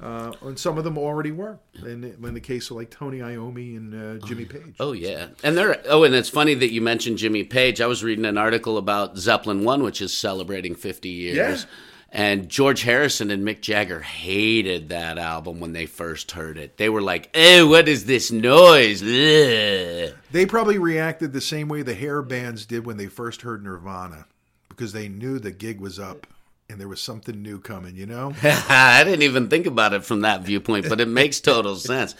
Uh, 0.00 0.32
and 0.42 0.58
some 0.58 0.78
of 0.78 0.84
them 0.84 0.96
already 0.96 1.32
were. 1.32 1.58
In, 1.84 2.04
in 2.04 2.34
the 2.34 2.40
case 2.40 2.70
of 2.70 2.76
like 2.76 2.90
Tony 2.90 3.18
Iommi 3.18 3.76
and 3.76 4.22
uh, 4.22 4.26
Jimmy 4.26 4.44
Page. 4.44 4.76
Oh 4.78 4.92
yeah, 4.92 5.28
and 5.42 5.56
they're 5.56 5.82
oh, 5.86 6.04
and 6.04 6.14
it's 6.14 6.28
funny 6.28 6.54
that 6.54 6.72
you 6.72 6.80
mentioned 6.80 7.18
Jimmy 7.18 7.42
Page. 7.42 7.80
I 7.80 7.86
was 7.86 8.04
reading 8.04 8.24
an 8.24 8.38
article 8.38 8.78
about 8.78 9.18
Zeppelin 9.18 9.64
One, 9.64 9.82
which 9.82 10.00
is 10.00 10.16
celebrating 10.16 10.74
50 10.76 11.08
years. 11.08 11.36
Yeah. 11.36 11.70
And 12.10 12.48
George 12.48 12.82
Harrison 12.82 13.30
and 13.30 13.46
Mick 13.46 13.60
Jagger 13.60 14.00
hated 14.00 14.88
that 14.88 15.18
album 15.18 15.60
when 15.60 15.74
they 15.74 15.84
first 15.84 16.30
heard 16.30 16.56
it. 16.56 16.78
They 16.78 16.88
were 16.88 17.02
like, 17.02 17.28
"Oh, 17.34 17.66
what 17.66 17.88
is 17.88 18.06
this 18.06 18.30
noise?" 18.30 19.02
Ugh." 19.02 20.14
They 20.30 20.46
probably 20.46 20.78
reacted 20.78 21.32
the 21.32 21.40
same 21.40 21.68
way 21.68 21.82
the 21.82 21.94
hair 21.94 22.22
bands 22.22 22.64
did 22.64 22.86
when 22.86 22.96
they 22.96 23.08
first 23.08 23.42
heard 23.42 23.62
Nirvana, 23.64 24.26
because 24.68 24.92
they 24.92 25.08
knew 25.08 25.38
the 25.38 25.50
gig 25.50 25.80
was 25.80 25.98
up 25.98 26.26
and 26.70 26.78
there 26.78 26.88
was 26.88 27.00
something 27.00 27.42
new 27.42 27.58
coming. 27.58 27.96
You 27.96 28.06
know. 28.06 28.34
I 28.42 29.02
didn't 29.04 29.22
even 29.22 29.48
think 29.48 29.66
about 29.66 29.94
it 29.94 30.04
from 30.04 30.20
that 30.20 30.42
viewpoint, 30.42 30.88
but 30.88 31.00
it 31.00 31.08
makes 31.08 31.40
total 31.40 31.76
sense. 31.76 32.14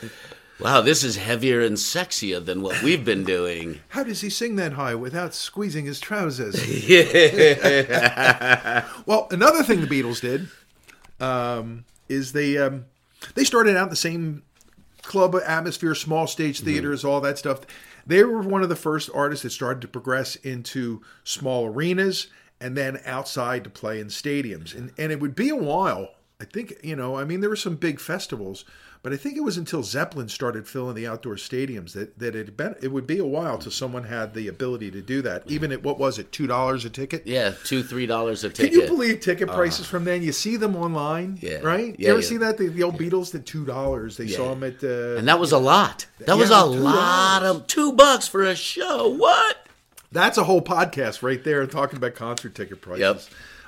Wow, 0.58 0.80
this 0.80 1.04
is 1.04 1.16
heavier 1.16 1.60
and 1.60 1.76
sexier 1.76 2.44
than 2.44 2.62
what 2.62 2.82
we've 2.82 3.04
been 3.04 3.22
doing. 3.24 3.78
How 3.88 4.02
does 4.02 4.22
he 4.22 4.30
sing 4.30 4.56
that 4.56 4.72
high 4.72 4.94
without 4.96 5.32
squeezing 5.32 5.84
his 5.84 6.00
trousers? 6.00 6.56
well, 9.06 9.28
another 9.30 9.62
thing 9.62 9.80
the 9.82 9.86
Beatles 9.86 10.20
did 10.20 10.48
um, 11.20 11.84
is 12.08 12.32
they 12.32 12.58
um, 12.58 12.86
they 13.34 13.44
started 13.44 13.76
out 13.76 13.84
in 13.84 13.90
the 13.90 13.96
same 13.96 14.42
club 15.02 15.36
atmosphere, 15.46 15.94
small 15.94 16.26
stage 16.26 16.60
theaters, 16.60 17.04
all 17.04 17.20
that 17.20 17.38
stuff. 17.38 17.60
They 18.06 18.24
were 18.24 18.40
one 18.40 18.62
of 18.62 18.70
the 18.70 18.76
first 18.76 19.10
artists 19.14 19.42
that 19.42 19.50
started 19.50 19.82
to 19.82 19.88
progress 19.88 20.36
into 20.36 21.02
small 21.22 21.66
arenas 21.66 22.28
and 22.60 22.76
then 22.76 23.00
outside 23.06 23.64
to 23.64 23.70
play 23.70 24.00
in 24.00 24.08
stadiums. 24.08 24.74
And 24.74 24.92
and 24.98 25.12
it 25.12 25.20
would 25.20 25.34
be 25.34 25.48
a 25.48 25.56
while. 25.56 26.10
I 26.40 26.44
think 26.44 26.74
you 26.82 26.94
know. 26.96 27.16
I 27.16 27.24
mean, 27.24 27.40
there 27.40 27.50
were 27.50 27.56
some 27.56 27.74
big 27.74 27.98
festivals, 27.98 28.64
but 29.02 29.12
I 29.12 29.16
think 29.16 29.36
it 29.36 29.40
was 29.42 29.56
until 29.56 29.82
Zeppelin 29.82 30.28
started 30.28 30.68
filling 30.68 30.94
the 30.94 31.04
outdoor 31.04 31.34
stadiums 31.34 31.94
that 31.94 32.16
that 32.20 32.36
it 32.36 32.56
been, 32.56 32.76
it 32.80 32.92
would 32.92 33.08
be 33.08 33.18
a 33.18 33.24
while 33.26 33.58
till 33.58 33.72
someone 33.72 34.04
had 34.04 34.34
the 34.34 34.46
ability 34.46 34.92
to 34.92 35.02
do 35.02 35.20
that. 35.22 35.42
Even 35.50 35.72
at 35.72 35.82
what 35.82 35.98
was 35.98 36.16
it, 36.16 36.30
two 36.30 36.46
dollars 36.46 36.84
a 36.84 36.90
ticket? 36.90 37.26
Yeah, 37.26 37.54
two, 37.64 37.82
three 37.82 38.06
dollars 38.06 38.44
a 38.44 38.50
ticket. 38.50 38.72
Can 38.72 38.80
you 38.82 38.86
believe 38.86 39.18
ticket 39.18 39.48
prices 39.48 39.84
from 39.88 40.04
then? 40.04 40.22
You 40.22 40.30
see 40.30 40.56
them 40.56 40.76
online, 40.76 41.40
Yeah. 41.42 41.58
right? 41.58 41.96
Yeah, 41.98 42.06
you 42.06 42.12
ever 42.12 42.20
yeah. 42.20 42.26
see 42.28 42.36
that 42.36 42.56
the, 42.56 42.68
the 42.68 42.84
old 42.84 42.98
Beatles 42.98 43.32
did 43.32 43.44
two 43.44 43.64
dollars? 43.66 44.16
They 44.16 44.28
saw 44.28 44.50
them 44.54 44.62
at 44.62 44.84
uh, 44.84 45.16
and 45.18 45.26
that 45.26 45.40
was 45.40 45.50
a 45.50 45.58
lot. 45.58 46.06
That 46.20 46.36
was 46.36 46.50
a 46.50 46.54
$2. 46.54 46.80
lot 46.80 47.42
of 47.42 47.66
two 47.66 47.92
bucks 47.94 48.28
for 48.28 48.44
a 48.44 48.54
show. 48.54 49.08
What? 49.08 49.66
That's 50.10 50.38
a 50.38 50.44
whole 50.44 50.62
podcast 50.62 51.22
right 51.22 51.42
there 51.42 51.66
talking 51.66 51.96
about 51.96 52.14
concert 52.14 52.54
ticket 52.54 52.80
prices. 52.80 53.00
Yep. 53.00 53.20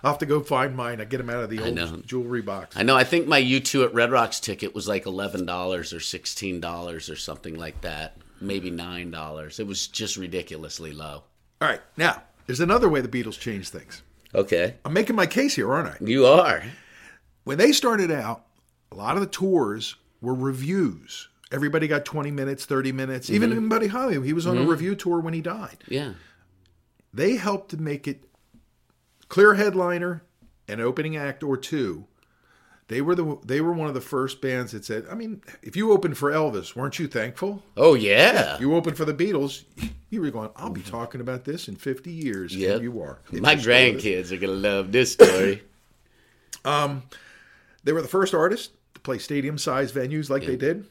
I'll 0.03 0.13
have 0.13 0.19
to 0.21 0.27
go 0.27 0.41
find 0.41 0.75
mine. 0.75 1.01
I 1.01 1.05
get 1.05 1.19
them 1.19 1.29
out 1.29 1.43
of 1.45 1.51
the 1.51 1.61
old 1.61 2.07
jewelry 2.07 2.41
box. 2.41 2.77
I 2.77 2.83
know. 2.83 2.97
I 2.97 3.05
think 3.05 3.27
my 3.29 3.41
U2 3.43 3.85
at 3.85 3.95
Red 3.95 4.11
Rocks 4.11 4.41
ticket 4.41 4.75
was 4.75 4.89
like 4.89 5.05
eleven 5.05 5.45
dollars 5.45 5.93
or 5.93 6.01
sixteen 6.01 6.59
dollars 6.61 7.11
or 7.11 7.17
something 7.17 7.57
like 7.57 7.83
that. 7.83 8.17
Maybe 8.41 8.71
nine 8.71 9.11
dollars. 9.11 9.61
It 9.61 9.67
was 9.67 9.87
just 9.87 10.17
ridiculously 10.17 10.93
low. 10.93 11.25
All 11.61 11.69
right, 11.69 11.83
now 11.99 12.23
there's 12.47 12.61
another 12.61 12.89
way 12.89 13.03
the 13.03 13.09
Beatles 13.09 13.39
changed 13.39 13.69
things. 13.69 14.03
Okay, 14.35 14.77
I'm 14.85 14.95
making 14.95 15.17
my 15.17 15.27
case 15.27 15.57
here, 15.57 15.71
aren't 15.71 15.89
I? 15.89 15.97
you 16.05 16.25
are. 16.25 16.63
When 17.45 17.59
they 17.59 17.73
started 17.73 18.11
out, 18.11 18.47
a 18.91 18.95
lot 18.95 19.17
of 19.17 19.21
the 19.21 19.27
tours 19.27 19.97
were 20.23 20.35
reviews. 20.35 21.29
Everybody 21.53 21.89
got 21.89 22.05
20 22.05 22.31
minutes, 22.31 22.65
30 22.65 22.93
minutes. 22.93 23.27
Mm-hmm. 23.29 23.35
Even 23.45 23.69
Buddy 23.69 23.89
Holly, 23.89 24.23
he 24.25 24.33
was 24.33 24.47
on 24.47 24.57
a 24.57 24.63
review 24.63 24.95
tour 24.95 25.19
when 25.19 25.35
he 25.35 25.41
died. 25.41 25.79
Yeah. 25.89 26.13
They 27.13 27.37
helped 27.37 27.71
to 27.71 27.77
make 27.77 28.07
it 28.09 28.23
clear 29.29 29.55
headliner 29.55 30.23
and 30.69 30.81
opening 30.81 31.17
act 31.17 31.43
or 31.43 31.57
two. 31.57 32.07
They 32.89 33.01
were 33.01 33.15
the 33.15 33.39
they 33.45 33.61
were 33.61 33.73
one 33.73 33.87
of 33.87 33.95
the 33.95 34.01
first 34.01 34.41
bands 34.41 34.73
that 34.73 34.85
said, 34.85 35.07
I 35.09 35.15
mean, 35.15 35.43
if 35.63 35.77
you 35.77 35.93
opened 35.93 36.19
for 36.19 36.33
Elvis, 36.33 36.75
weren't 36.75 36.99
you 36.99 37.07
thankful? 37.07 37.63
Oh 37.77 37.95
yeah. 37.95 38.59
You 38.59 38.75
opened 38.75 38.97
for 38.97 39.05
the 39.05 39.15
Beatles, 39.15 39.63
you 40.11 40.21
were 40.21 40.31
going, 40.33 40.51
I'll 40.57 40.71
be 40.71 40.83
talking 40.83 41.21
about 41.21 41.45
this 41.45 41.69
in 41.69 41.77
50 41.77 42.11
years. 42.11 42.55
Yeah, 42.55 42.77
you 42.79 43.01
are. 43.01 43.21
My 43.33 43.53
It's 43.53 43.63
just 43.65 43.69
one 43.69 43.87
of 43.87 44.03
those- 44.03 44.03
grandkids 44.05 44.33
are 44.33 44.37
gonna 44.39 44.53
love 44.55 44.91
this 44.91 45.13
story. 45.13 45.63
um, 46.65 47.05
They 47.85 47.93
were 47.93 48.03
the 48.03 48.09
first 48.09 48.35
artists 48.35 48.73
to 48.95 49.01
play 49.01 49.19
stadium 49.19 49.57
sized 49.57 49.95
venues 49.95 50.29
like 50.29 50.45
they 50.45 50.57
did. 50.57 50.85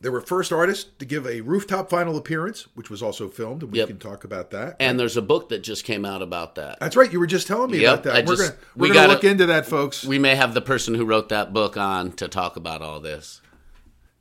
They 0.00 0.08
were 0.08 0.20
first 0.20 0.52
artists 0.52 0.90
to 0.98 1.04
give 1.04 1.26
a 1.26 1.40
rooftop 1.42 1.90
final 1.90 2.16
appearance, 2.16 2.66
which 2.74 2.90
was 2.90 3.02
also 3.02 3.28
filmed, 3.28 3.62
and 3.62 3.70
we 3.72 3.78
Yep. 3.78 3.88
can 3.88 3.98
talk 3.98 4.24
about 4.24 4.50
that. 4.50 4.76
and 4.80 4.98
there's 4.98 5.16
a 5.16 5.22
book 5.22 5.48
that 5.50 5.62
just 5.62 5.84
came 5.84 6.04
out 6.04 6.22
about 6.22 6.54
that. 6.56 6.78
That's 6.80 6.96
right. 6.96 7.12
You 7.12 7.20
were 7.20 7.26
just 7.26 7.46
telling 7.46 7.70
me 7.70 7.78
Yep, 7.80 7.92
about 7.92 8.02
that. 8.04 8.14
I 8.14 8.18
we're 8.20 8.36
just- 8.36 8.42
gonna 8.52 8.54
we 8.76 8.88
we're 8.88 8.94
gonna 8.94 9.06
gotta- 9.08 9.12
look 9.14 9.24
into 9.24 9.46
that, 9.46 9.66
folks. 9.66 10.04
We 10.04 10.18
may 10.18 10.34
have 10.34 10.54
the 10.54 10.60
person 10.62 10.94
who 10.94 11.04
wrote 11.04 11.28
that 11.28 11.52
book 11.52 11.76
on 11.76 12.12
to 12.12 12.28
talk 12.28 12.56
about 12.56 12.82
all 12.82 13.00
this. 13.00 13.40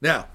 now, 0.01 0.27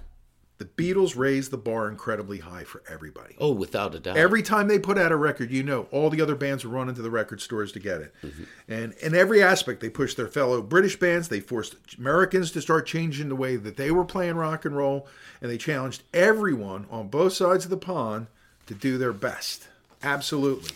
the 0.58 0.64
Beatles 0.64 1.16
raised 1.16 1.50
the 1.50 1.58
bar 1.58 1.88
incredibly 1.88 2.38
high 2.38 2.64
for 2.64 2.82
everybody. 2.88 3.34
Oh, 3.38 3.52
without 3.52 3.94
a 3.94 4.00
doubt. 4.00 4.16
Every 4.16 4.42
time 4.42 4.68
they 4.68 4.78
put 4.78 4.96
out 4.96 5.12
a 5.12 5.16
record, 5.16 5.50
you 5.50 5.62
know, 5.62 5.86
all 5.90 6.08
the 6.08 6.22
other 6.22 6.34
bands 6.34 6.64
were 6.64 6.70
running 6.70 6.94
to 6.94 7.02
the 7.02 7.10
record 7.10 7.42
stores 7.42 7.72
to 7.72 7.78
get 7.78 8.00
it. 8.00 8.14
Mm-hmm. 8.22 8.44
And 8.68 8.92
in 8.94 9.14
every 9.14 9.42
aspect, 9.42 9.80
they 9.80 9.90
pushed 9.90 10.16
their 10.16 10.28
fellow 10.28 10.62
British 10.62 10.98
bands. 10.98 11.28
They 11.28 11.40
forced 11.40 11.76
Americans 11.98 12.52
to 12.52 12.62
start 12.62 12.86
changing 12.86 13.28
the 13.28 13.36
way 13.36 13.56
that 13.56 13.76
they 13.76 13.90
were 13.90 14.04
playing 14.04 14.36
rock 14.36 14.64
and 14.64 14.74
roll. 14.74 15.06
And 15.42 15.50
they 15.50 15.58
challenged 15.58 16.04
everyone 16.14 16.86
on 16.90 17.08
both 17.08 17.34
sides 17.34 17.64
of 17.64 17.70
the 17.70 17.76
pond 17.76 18.28
to 18.66 18.74
do 18.74 18.96
their 18.96 19.12
best. 19.12 19.68
Absolutely. 20.02 20.72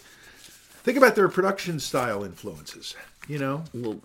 Think 0.83 0.99
about 0.99 1.15
their 1.15 1.29
production 1.29 1.81
style 1.81 2.23
influences. 2.23 2.95
You 3.29 3.39
know, 3.39 3.65
Well, 3.73 4.01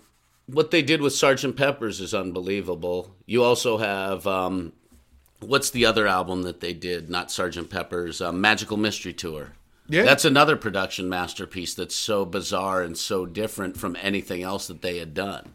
what 0.46 0.70
they 0.70 0.82
did 0.82 1.00
with 1.00 1.12
Sergeant 1.14 1.56
Pepper's 1.56 2.00
is 2.00 2.14
unbelievable. 2.14 3.14
You 3.26 3.42
also 3.42 3.78
have 3.78 4.26
um, 4.26 4.72
what's 5.40 5.70
the 5.70 5.86
other 5.86 6.06
album 6.06 6.42
that 6.42 6.60
they 6.60 6.72
did? 6.72 7.10
Not 7.10 7.30
Sergeant 7.30 7.70
Pepper's, 7.70 8.20
um, 8.20 8.40
Magical 8.40 8.76
Mystery 8.76 9.12
Tour. 9.12 9.52
Yeah. 9.88 10.02
that's 10.02 10.24
another 10.24 10.56
production 10.56 11.08
masterpiece 11.08 11.74
that's 11.74 11.94
so 11.94 12.24
bizarre 12.24 12.82
and 12.82 12.98
so 12.98 13.24
different 13.24 13.76
from 13.76 13.96
anything 14.00 14.42
else 14.42 14.66
that 14.66 14.82
they 14.82 14.98
had 14.98 15.14
done. 15.14 15.54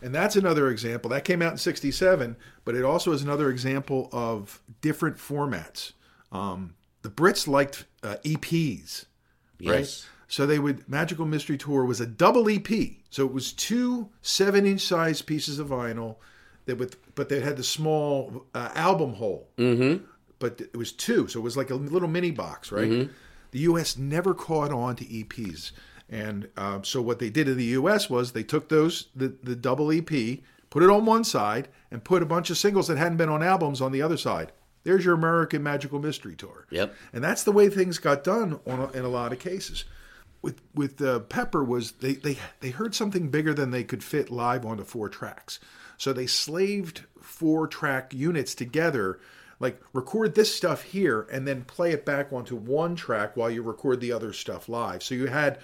And 0.00 0.14
that's 0.14 0.36
another 0.36 0.68
example. 0.68 1.10
That 1.10 1.24
came 1.24 1.42
out 1.42 1.52
in 1.52 1.58
67, 1.58 2.36
but 2.64 2.74
it 2.74 2.84
also 2.84 3.12
is 3.12 3.22
another 3.22 3.50
example 3.50 4.08
of 4.12 4.60
different 4.80 5.16
formats. 5.16 5.92
Um, 6.30 6.74
the 7.02 7.08
Brits 7.08 7.46
liked 7.46 7.84
uh, 8.02 8.16
EPs, 8.24 9.06
right? 9.64 9.80
Yes. 9.80 10.06
So 10.28 10.46
they 10.46 10.58
would, 10.58 10.88
Magical 10.88 11.26
Mystery 11.26 11.58
Tour 11.58 11.84
was 11.84 12.00
a 12.00 12.06
double 12.06 12.48
EP. 12.48 12.68
So 13.10 13.26
it 13.26 13.32
was 13.32 13.52
two 13.52 14.08
seven 14.22 14.64
inch 14.64 14.80
size 14.80 15.22
pieces 15.22 15.58
of 15.58 15.68
vinyl 15.68 16.16
that 16.66 16.76
with, 16.76 17.14
but 17.14 17.28
they 17.28 17.40
had 17.40 17.56
the 17.56 17.64
small 17.64 18.46
uh, 18.54 18.70
album 18.74 19.14
hole. 19.14 19.48
Mm-hmm. 19.58 20.04
But 20.38 20.60
it 20.60 20.76
was 20.76 20.90
two. 20.90 21.28
So 21.28 21.38
it 21.38 21.42
was 21.42 21.56
like 21.56 21.70
a 21.70 21.76
little 21.76 22.08
mini 22.08 22.32
box, 22.32 22.72
right? 22.72 23.08
The 23.52 23.60
US 23.60 23.96
never 23.96 24.34
caught 24.34 24.72
on 24.72 24.96
to 24.96 25.04
EPs. 25.04 25.70
And 26.12 26.48
uh, 26.56 26.80
so 26.82 27.00
what 27.00 27.18
they 27.20 27.30
did 27.30 27.48
in 27.48 27.56
the 27.56 27.64
U.S. 27.64 28.10
was 28.10 28.32
they 28.32 28.42
took 28.42 28.68
those 28.68 29.08
the, 29.16 29.34
the 29.42 29.56
double 29.56 29.90
EP, 29.90 30.10
put 30.68 30.82
it 30.82 30.90
on 30.90 31.06
one 31.06 31.24
side, 31.24 31.68
and 31.90 32.04
put 32.04 32.22
a 32.22 32.26
bunch 32.26 32.50
of 32.50 32.58
singles 32.58 32.88
that 32.88 32.98
hadn't 32.98 33.16
been 33.16 33.30
on 33.30 33.42
albums 33.42 33.80
on 33.80 33.92
the 33.92 34.02
other 34.02 34.18
side. 34.18 34.52
There's 34.84 35.04
your 35.04 35.14
American 35.14 35.62
Magical 35.62 36.00
Mystery 36.00 36.34
Tour. 36.34 36.66
Yep. 36.70 36.94
And 37.12 37.24
that's 37.24 37.44
the 37.44 37.52
way 37.52 37.68
things 37.68 37.98
got 37.98 38.24
done 38.24 38.60
on 38.66 38.90
in 38.94 39.04
a 39.04 39.08
lot 39.08 39.32
of 39.32 39.38
cases. 39.38 39.84
With 40.42 40.60
with 40.74 41.00
uh, 41.00 41.20
Pepper 41.20 41.64
was 41.64 41.92
they, 41.92 42.14
they 42.14 42.36
they 42.60 42.70
heard 42.70 42.94
something 42.94 43.28
bigger 43.28 43.54
than 43.54 43.70
they 43.70 43.84
could 43.84 44.02
fit 44.02 44.28
live 44.28 44.66
onto 44.66 44.84
four 44.84 45.08
tracks, 45.08 45.60
so 45.96 46.12
they 46.12 46.26
slaved 46.26 47.02
four 47.20 47.66
track 47.66 48.12
units 48.14 48.54
together. 48.54 49.18
Like 49.60 49.80
record 49.92 50.34
this 50.34 50.54
stuff 50.54 50.82
here 50.82 51.26
and 51.30 51.46
then 51.46 51.62
play 51.62 51.92
it 51.92 52.04
back 52.04 52.32
onto 52.32 52.56
one 52.56 52.96
track 52.96 53.36
while 53.36 53.48
you 53.48 53.62
record 53.62 54.00
the 54.00 54.10
other 54.10 54.32
stuff 54.32 54.68
live. 54.68 55.04
So 55.04 55.14
you 55.14 55.28
had 55.28 55.60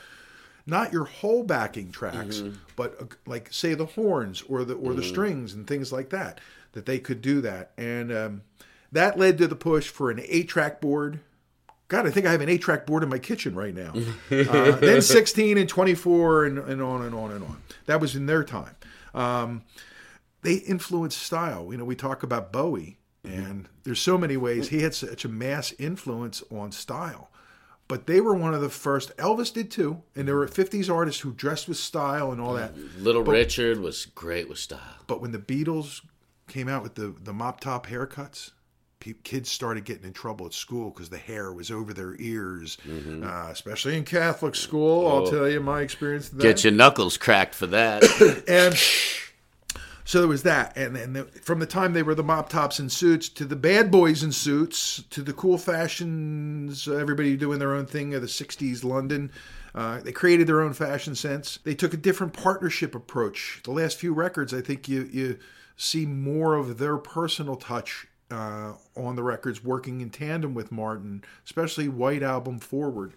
not 0.66 0.92
your 0.92 1.04
whole 1.04 1.42
backing 1.42 1.90
tracks, 1.90 2.42
but 2.76 3.00
uh, 3.00 3.06
like 3.26 3.52
say 3.52 3.74
the 3.74 3.86
horns 3.86 4.44
or 4.48 4.64
the 4.64 4.74
or 4.74 4.92
the 4.92 5.02
strings 5.02 5.54
and 5.54 5.66
things 5.66 5.92
like 5.92 6.10
that. 6.10 6.40
That 6.72 6.84
they 6.84 6.98
could 6.98 7.22
do 7.22 7.40
that, 7.40 7.72
and 7.78 8.12
um, 8.12 8.42
that 8.92 9.18
led 9.18 9.38
to 9.38 9.48
the 9.48 9.56
push 9.56 9.88
for 9.88 10.10
an 10.10 10.20
eight-track 10.22 10.80
board. 10.80 11.20
God, 11.88 12.06
I 12.06 12.10
think 12.10 12.26
I 12.26 12.32
have 12.32 12.42
an 12.42 12.50
eight-track 12.50 12.86
board 12.86 13.02
in 13.02 13.08
my 13.08 13.18
kitchen 13.18 13.54
right 13.54 13.74
now. 13.74 13.94
uh, 14.30 14.72
then 14.72 15.00
16 15.00 15.56
and 15.56 15.68
24 15.68 16.44
and, 16.44 16.58
and 16.58 16.82
on 16.82 17.02
and 17.02 17.14
on 17.14 17.32
and 17.32 17.42
on. 17.42 17.62
That 17.86 18.00
was 18.02 18.14
in 18.14 18.26
their 18.26 18.44
time. 18.44 18.76
Um, 19.14 19.62
they 20.42 20.54
influenced 20.54 21.20
style. 21.20 21.68
You 21.70 21.78
know, 21.78 21.84
we 21.84 21.96
talk 21.96 22.22
about 22.22 22.52
Bowie, 22.52 22.98
mm-hmm. 23.24 23.40
and 23.40 23.68
there's 23.84 24.00
so 24.00 24.18
many 24.18 24.36
ways 24.36 24.68
he 24.68 24.82
had 24.82 24.94
such 24.94 25.24
a 25.24 25.28
mass 25.28 25.72
influence 25.78 26.42
on 26.50 26.72
style. 26.72 27.30
But 27.88 28.06
they 28.06 28.20
were 28.20 28.34
one 28.34 28.52
of 28.52 28.60
the 28.60 28.68
first. 28.68 29.16
Elvis 29.16 29.52
did 29.52 29.70
too, 29.70 30.02
and 30.14 30.28
there 30.28 30.36
were 30.36 30.46
mm-hmm. 30.46 30.78
50s 30.78 30.94
artists 30.94 31.22
who 31.22 31.32
dressed 31.32 31.68
with 31.68 31.78
style 31.78 32.30
and 32.30 32.40
all 32.40 32.54
that. 32.54 32.74
Mm-hmm. 32.74 33.02
Little 33.02 33.22
Richard 33.22 33.80
was 33.80 34.06
great 34.06 34.48
with 34.48 34.58
style. 34.58 34.80
But 35.06 35.20
when 35.22 35.32
the 35.32 35.38
Beatles 35.38 36.02
came 36.48 36.68
out 36.68 36.82
with 36.82 36.94
the 36.94 37.14
the 37.22 37.32
mop 37.32 37.60
top 37.60 37.86
haircuts, 37.86 38.50
kids 39.22 39.50
started 39.50 39.84
getting 39.84 40.04
in 40.04 40.12
trouble 40.12 40.46
at 40.46 40.52
school 40.52 40.90
because 40.90 41.08
the 41.08 41.18
hair 41.18 41.52
was 41.52 41.70
over 41.70 41.94
their 41.94 42.16
ears, 42.18 42.78
uh, 42.86 43.48
especially 43.50 43.96
in 43.96 44.04
Catholic 44.04 44.54
school. 44.54 45.06
I'll 45.08 45.26
oh. 45.26 45.30
tell 45.30 45.48
you 45.48 45.60
my 45.60 45.80
experience. 45.80 46.28
Get 46.28 46.64
your 46.64 46.72
knuckles 46.72 47.16
cracked 47.16 47.54
for 47.54 47.66
that. 47.68 48.02
and 48.48 48.74
so 50.08 50.20
there 50.20 50.28
was 50.28 50.44
that, 50.44 50.74
and 50.74 50.96
then 50.96 51.12
the, 51.12 51.24
from 51.24 51.58
the 51.58 51.66
time 51.66 51.92
they 51.92 52.02
were 52.02 52.14
the 52.14 52.22
mop 52.22 52.48
tops 52.48 52.78
and 52.78 52.90
suits 52.90 53.28
to 53.28 53.44
the 53.44 53.54
bad 53.54 53.90
boys 53.90 54.22
in 54.22 54.32
suits 54.32 55.02
to 55.10 55.20
the 55.20 55.34
cool 55.34 55.58
fashions, 55.58 56.88
everybody 56.88 57.36
doing 57.36 57.58
their 57.58 57.74
own 57.74 57.84
thing 57.84 58.14
of 58.14 58.22
the 58.22 58.26
'60s 58.26 58.82
London. 58.82 59.30
Uh, 59.74 60.00
they 60.00 60.10
created 60.10 60.46
their 60.46 60.62
own 60.62 60.72
fashion 60.72 61.14
sense. 61.14 61.58
They 61.62 61.74
took 61.74 61.92
a 61.92 61.98
different 61.98 62.32
partnership 62.32 62.94
approach. 62.94 63.60
The 63.64 63.70
last 63.70 63.98
few 63.98 64.14
records, 64.14 64.54
I 64.54 64.62
think 64.62 64.88
you 64.88 65.10
you 65.12 65.38
see 65.76 66.06
more 66.06 66.54
of 66.54 66.78
their 66.78 66.96
personal 66.96 67.56
touch 67.56 68.06
uh, 68.30 68.76
on 68.96 69.14
the 69.14 69.22
records, 69.22 69.62
working 69.62 70.00
in 70.00 70.08
tandem 70.08 70.54
with 70.54 70.72
Martin, 70.72 71.22
especially 71.44 71.86
White 71.86 72.22
Album 72.22 72.60
Forward. 72.60 73.12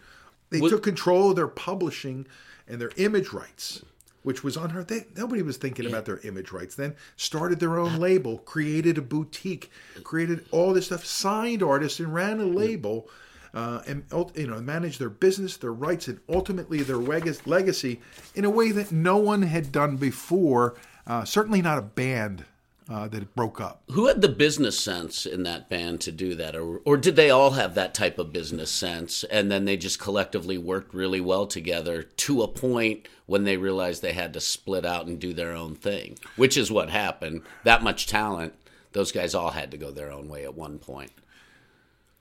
They 0.49 0.59
took 0.59 0.83
control 0.83 1.29
of 1.29 1.37
their 1.37 1.47
publishing 1.47 2.27
and 2.67 2.81
their 2.81 2.91
image 2.97 3.31
rights, 3.31 3.81
which 4.23 4.43
was 4.43 4.57
unheard. 4.57 4.87
They, 4.87 5.05
nobody 5.15 5.41
was 5.41 5.57
thinking 5.57 5.85
about 5.85 6.05
their 6.05 6.19
image 6.19 6.51
rights 6.51 6.75
then. 6.75 6.95
Started 7.15 7.59
their 7.59 7.79
own 7.79 7.97
label, 7.97 8.39
created 8.39 8.97
a 8.97 9.01
boutique, 9.01 9.71
created 10.03 10.45
all 10.51 10.73
this 10.73 10.87
stuff, 10.87 11.05
signed 11.05 11.63
artists, 11.63 11.99
and 11.99 12.13
ran 12.13 12.39
a 12.39 12.45
label. 12.45 13.09
Uh, 13.53 13.81
and 13.85 14.05
you 14.33 14.47
know 14.47 14.61
managed 14.61 14.97
their 14.97 15.09
business, 15.09 15.57
their 15.57 15.73
rights, 15.73 16.07
and 16.07 16.21
ultimately 16.29 16.83
their 16.83 16.95
legacy 16.95 17.99
in 18.33 18.45
a 18.45 18.49
way 18.49 18.71
that 18.71 18.93
no 18.93 19.17
one 19.17 19.41
had 19.41 19.73
done 19.73 19.97
before. 19.97 20.75
Uh, 21.05 21.25
certainly 21.25 21.61
not 21.61 21.77
a 21.77 21.81
band 21.81 22.45
uh, 22.89 23.07
that 23.07 23.35
broke 23.35 23.61
up. 23.61 23.83
Who 23.91 24.07
had 24.07 24.21
the 24.21 24.29
business 24.29 24.79
sense 24.79 25.25
in 25.25 25.43
that 25.43 25.69
band 25.69 26.01
to 26.01 26.11
do 26.11 26.35
that, 26.35 26.55
or 26.55 26.81
or 26.85 26.97
did 26.97 27.15
they 27.15 27.29
all 27.29 27.51
have 27.51 27.75
that 27.75 27.93
type 27.93 28.19
of 28.19 28.33
business 28.33 28.71
sense, 28.71 29.23
and 29.25 29.51
then 29.51 29.65
they 29.65 29.77
just 29.77 29.99
collectively 29.99 30.57
worked 30.57 30.93
really 30.93 31.21
well 31.21 31.47
together 31.47 32.03
to 32.03 32.41
a 32.41 32.47
point 32.47 33.07
when 33.25 33.43
they 33.43 33.57
realized 33.57 34.01
they 34.01 34.13
had 34.13 34.33
to 34.33 34.41
split 34.41 34.85
out 34.85 35.05
and 35.05 35.19
do 35.19 35.33
their 35.33 35.53
own 35.53 35.75
thing, 35.75 36.17
which 36.35 36.57
is 36.57 36.71
what 36.71 36.89
happened. 36.89 37.43
That 37.63 37.83
much 37.83 38.07
talent, 38.07 38.53
those 38.91 39.11
guys 39.11 39.35
all 39.35 39.51
had 39.51 39.71
to 39.71 39.77
go 39.77 39.91
their 39.91 40.11
own 40.11 40.27
way 40.27 40.43
at 40.43 40.55
one 40.55 40.79
point. 40.79 41.11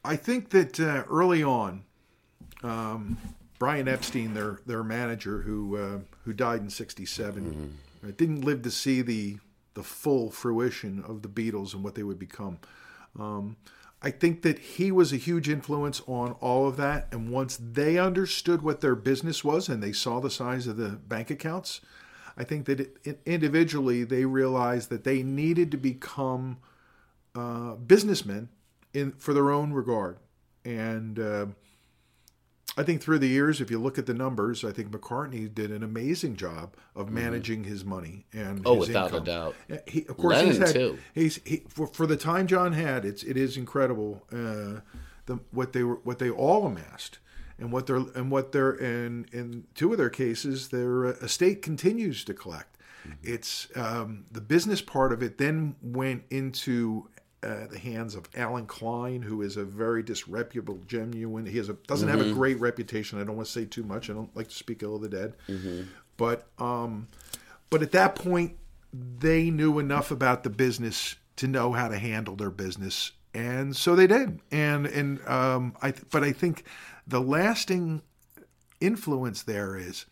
I 0.04 0.16
think 0.16 0.50
that 0.50 0.78
uh, 0.78 1.04
early 1.10 1.42
on, 1.42 1.84
um, 2.62 3.18
Brian 3.58 3.88
Epstein, 3.88 4.34
their 4.34 4.60
their 4.66 4.84
manager, 4.84 5.40
who 5.42 5.76
uh, 5.76 5.98
who 6.24 6.32
died 6.32 6.60
in 6.60 6.70
'67, 6.70 7.78
uh, 8.02 8.10
didn't 8.16 8.42
live 8.42 8.62
to 8.62 8.70
see 8.70 9.02
the 9.02 9.38
the 9.74 9.82
full 9.82 10.30
fruition 10.30 11.02
of 11.06 11.22
the 11.22 11.28
Beatles 11.28 11.74
and 11.74 11.84
what 11.84 11.94
they 11.94 12.02
would 12.02 12.18
become. 12.18 12.58
Um, 13.18 13.56
I 14.02 14.10
think 14.10 14.42
that 14.42 14.58
he 14.58 14.90
was 14.90 15.12
a 15.12 15.16
huge 15.16 15.48
influence 15.48 16.00
on 16.06 16.32
all 16.40 16.66
of 16.66 16.76
that. 16.78 17.08
And 17.12 17.30
once 17.30 17.58
they 17.60 17.98
understood 17.98 18.62
what 18.62 18.80
their 18.80 18.94
business 18.94 19.44
was 19.44 19.68
and 19.68 19.82
they 19.82 19.92
saw 19.92 20.20
the 20.20 20.30
size 20.30 20.66
of 20.66 20.76
the 20.76 20.90
bank 20.90 21.30
accounts, 21.30 21.80
I 22.36 22.44
think 22.44 22.64
that 22.66 22.80
it, 22.80 23.20
individually 23.26 24.04
they 24.04 24.24
realized 24.24 24.88
that 24.88 25.04
they 25.04 25.22
needed 25.22 25.70
to 25.72 25.76
become 25.76 26.58
uh, 27.34 27.74
businessmen 27.74 28.48
in 28.94 29.12
for 29.12 29.34
their 29.34 29.50
own 29.50 29.72
regard. 29.72 30.18
And 30.64 31.18
uh, 31.18 31.46
I 32.76 32.82
think 32.84 33.02
through 33.02 33.18
the 33.18 33.28
years, 33.28 33.60
if 33.60 33.70
you 33.70 33.78
look 33.78 33.98
at 33.98 34.06
the 34.06 34.14
numbers, 34.14 34.64
I 34.64 34.72
think 34.72 34.90
McCartney 34.90 35.52
did 35.52 35.70
an 35.70 35.82
amazing 35.82 36.36
job 36.36 36.76
of 36.94 37.10
managing 37.10 37.64
his 37.64 37.84
money 37.84 38.26
and 38.32 38.62
Oh, 38.64 38.74
without 38.74 39.12
a 39.14 39.20
doubt. 39.20 39.54
He, 39.86 40.06
of 40.08 40.16
course, 40.16 40.40
he's 40.40 40.58
Lennon, 40.58 40.62
had, 40.62 40.74
too. 40.74 40.98
He's 41.14 41.40
he, 41.44 41.62
for, 41.68 41.86
for 41.88 42.06
the 42.06 42.16
time 42.16 42.46
John 42.46 42.72
had. 42.72 43.04
It's 43.04 43.22
it 43.22 43.36
is 43.36 43.56
incredible 43.56 44.24
uh, 44.32 44.80
the 45.26 45.40
what 45.50 45.72
they 45.72 45.82
were 45.82 45.96
what 46.04 46.20
they 46.20 46.30
all 46.30 46.66
amassed, 46.66 47.18
and 47.58 47.72
what 47.72 47.86
their 47.86 47.96
and 47.96 48.30
what 48.30 48.52
their 48.52 48.70
in 48.70 49.26
in 49.32 49.64
two 49.74 49.90
of 49.92 49.98
their 49.98 50.10
cases, 50.10 50.68
their 50.68 51.06
uh, 51.06 51.10
estate 51.22 51.62
continues 51.62 52.24
to 52.24 52.34
collect. 52.34 52.76
It's 53.22 53.66
um, 53.76 54.26
the 54.30 54.42
business 54.42 54.80
part 54.82 55.12
of 55.12 55.22
it 55.22 55.38
then 55.38 55.74
went 55.82 56.24
into 56.30 57.08
uh, 57.42 57.66
the 57.68 57.78
hands 57.78 58.14
of 58.14 58.28
Allen 58.34 58.66
Klein, 58.66 59.22
who 59.22 59.40
is 59.42 59.56
a 59.56 59.64
very 59.64 60.02
disreputable, 60.02 60.78
genuine. 60.86 61.46
He 61.46 61.56
has 61.58 61.68
a 61.68 61.72
doesn't 61.72 62.08
have 62.08 62.20
a 62.20 62.32
great 62.34 62.60
reputation. 62.60 63.20
I 63.20 63.24
don't 63.24 63.36
want 63.36 63.46
to 63.46 63.52
say 63.52 63.64
too 63.64 63.82
much. 63.82 64.10
I 64.10 64.12
don't 64.12 64.34
like 64.36 64.48
to 64.48 64.54
speak 64.54 64.82
ill 64.82 64.96
of 64.96 65.02
the 65.02 65.08
dead, 65.08 65.34
but 66.16 66.46
um, 66.58 67.08
but 67.70 67.82
at 67.82 67.92
that 67.92 68.14
point, 68.14 68.56
they 68.92 69.50
knew 69.50 69.78
enough 69.78 70.10
about 70.10 70.42
the 70.42 70.50
business 70.50 71.16
to 71.36 71.48
know 71.48 71.72
how 71.72 71.88
to 71.88 71.98
handle 71.98 72.36
their 72.36 72.50
business, 72.50 73.12
and 73.32 73.74
so 73.74 73.96
they 73.96 74.06
did. 74.06 74.40
And 74.50 74.86
and 74.86 75.26
um, 75.26 75.76
I 75.80 75.94
but 76.10 76.22
I 76.22 76.32
think 76.32 76.64
the 77.06 77.20
lasting 77.20 78.02
influence 78.80 79.42
there 79.42 79.76
is 79.76 80.04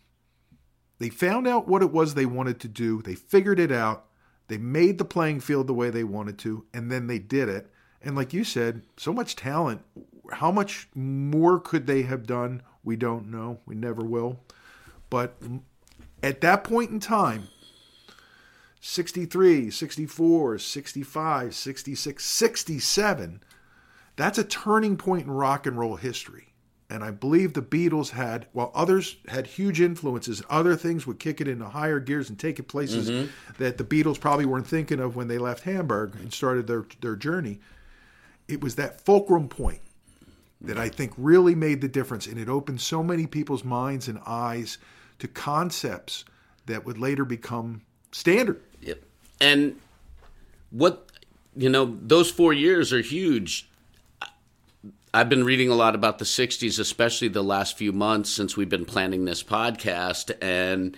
they 0.99 1.09
found 1.09 1.47
out 1.47 1.67
what 1.67 1.81
it 1.81 1.91
was 1.91 2.13
they 2.13 2.25
wanted 2.25 2.59
to 2.61 2.67
do. 2.67 3.01
They 3.01 3.15
figured 3.15 3.59
it 3.59 3.71
out. 3.71 4.05
They 4.49 4.57
made 4.57 4.97
the 4.97 5.05
playing 5.05 5.39
field 5.39 5.67
the 5.67 5.73
way 5.73 5.89
they 5.89 6.03
wanted 6.03 6.37
to, 6.39 6.65
and 6.73 6.91
then 6.91 7.07
they 7.07 7.19
did 7.19 7.47
it. 7.47 7.71
And 8.01 8.15
like 8.15 8.33
you 8.33 8.43
said, 8.43 8.81
so 8.97 9.13
much 9.13 9.35
talent. 9.35 9.81
How 10.31 10.51
much 10.51 10.89
more 10.95 11.59
could 11.59 11.87
they 11.87 12.01
have 12.01 12.25
done? 12.25 12.63
We 12.83 12.95
don't 12.95 13.29
know. 13.29 13.59
We 13.65 13.75
never 13.75 14.03
will. 14.03 14.39
But 15.09 15.35
at 16.23 16.41
that 16.41 16.63
point 16.63 16.89
in 16.89 16.99
time, 16.99 17.47
63, 18.81 19.69
64, 19.69 20.57
65, 20.57 21.55
66, 21.55 22.25
67, 22.25 23.43
that's 24.15 24.37
a 24.37 24.43
turning 24.43 24.97
point 24.97 25.25
in 25.25 25.31
rock 25.31 25.67
and 25.67 25.77
roll 25.77 25.95
history. 25.97 26.48
And 26.89 27.03
I 27.03 27.11
believe 27.11 27.53
the 27.53 27.61
Beatles 27.61 28.09
had, 28.09 28.47
while 28.51 28.71
others 28.73 29.17
had 29.27 29.45
huge 29.45 29.79
influences, 29.79 30.41
other 30.49 30.75
things 30.75 31.05
would 31.05 31.19
kick 31.19 31.39
it 31.39 31.47
into 31.47 31.65
higher 31.65 31.99
gears 31.99 32.29
and 32.29 32.39
take 32.39 32.57
it 32.57 32.63
places 32.63 33.09
mm-hmm. 33.09 33.29
that 33.59 33.77
the 33.77 33.83
Beatles 33.83 34.19
probably 34.19 34.45
weren't 34.45 34.65
thinking 34.65 34.99
of 34.99 35.15
when 35.15 35.27
they 35.27 35.37
left 35.37 35.63
Hamburg 35.63 36.15
and 36.15 36.33
started 36.33 36.65
their, 36.65 36.85
their 37.01 37.15
journey. 37.15 37.59
It 38.47 38.61
was 38.61 38.75
that 38.75 39.01
fulcrum 39.01 39.49
point 39.49 39.81
that 40.61 40.79
I 40.79 40.89
think 40.89 41.13
really 41.17 41.53
made 41.53 41.81
the 41.81 41.87
difference. 41.87 42.25
And 42.25 42.39
it 42.39 42.49
opened 42.49 42.81
so 42.81 43.03
many 43.03 43.27
people's 43.27 43.63
minds 43.63 44.07
and 44.07 44.19
eyes 44.25 44.79
to 45.19 45.27
concepts 45.27 46.25
that 46.65 46.85
would 46.85 46.97
later 46.97 47.23
become 47.23 47.83
standard. 48.11 48.61
Yep. 48.81 49.03
And 49.39 49.79
what 50.71 51.09
you 51.55 51.69
know, 51.69 51.97
those 52.01 52.31
four 52.31 52.53
years 52.53 52.93
are 52.93 53.01
huge. 53.01 53.68
I've 55.11 55.29
been 55.29 55.43
reading 55.43 55.69
a 55.69 55.75
lot 55.75 55.95
about 55.95 56.19
the 56.19 56.25
'60s, 56.25 56.79
especially 56.79 57.29
the 57.29 57.43
last 57.43 57.77
few 57.77 57.91
months 57.91 58.29
since 58.29 58.55
we've 58.55 58.69
been 58.69 58.85
planning 58.85 59.25
this 59.25 59.41
podcast, 59.41 60.31
and 60.39 60.95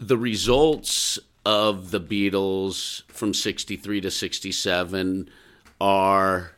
the 0.00 0.18
results 0.18 1.18
of 1.44 1.92
the 1.92 2.00
Beatles 2.00 3.02
from 3.08 3.32
'63 3.32 4.00
to 4.00 4.10
'67 4.10 5.30
are 5.80 6.56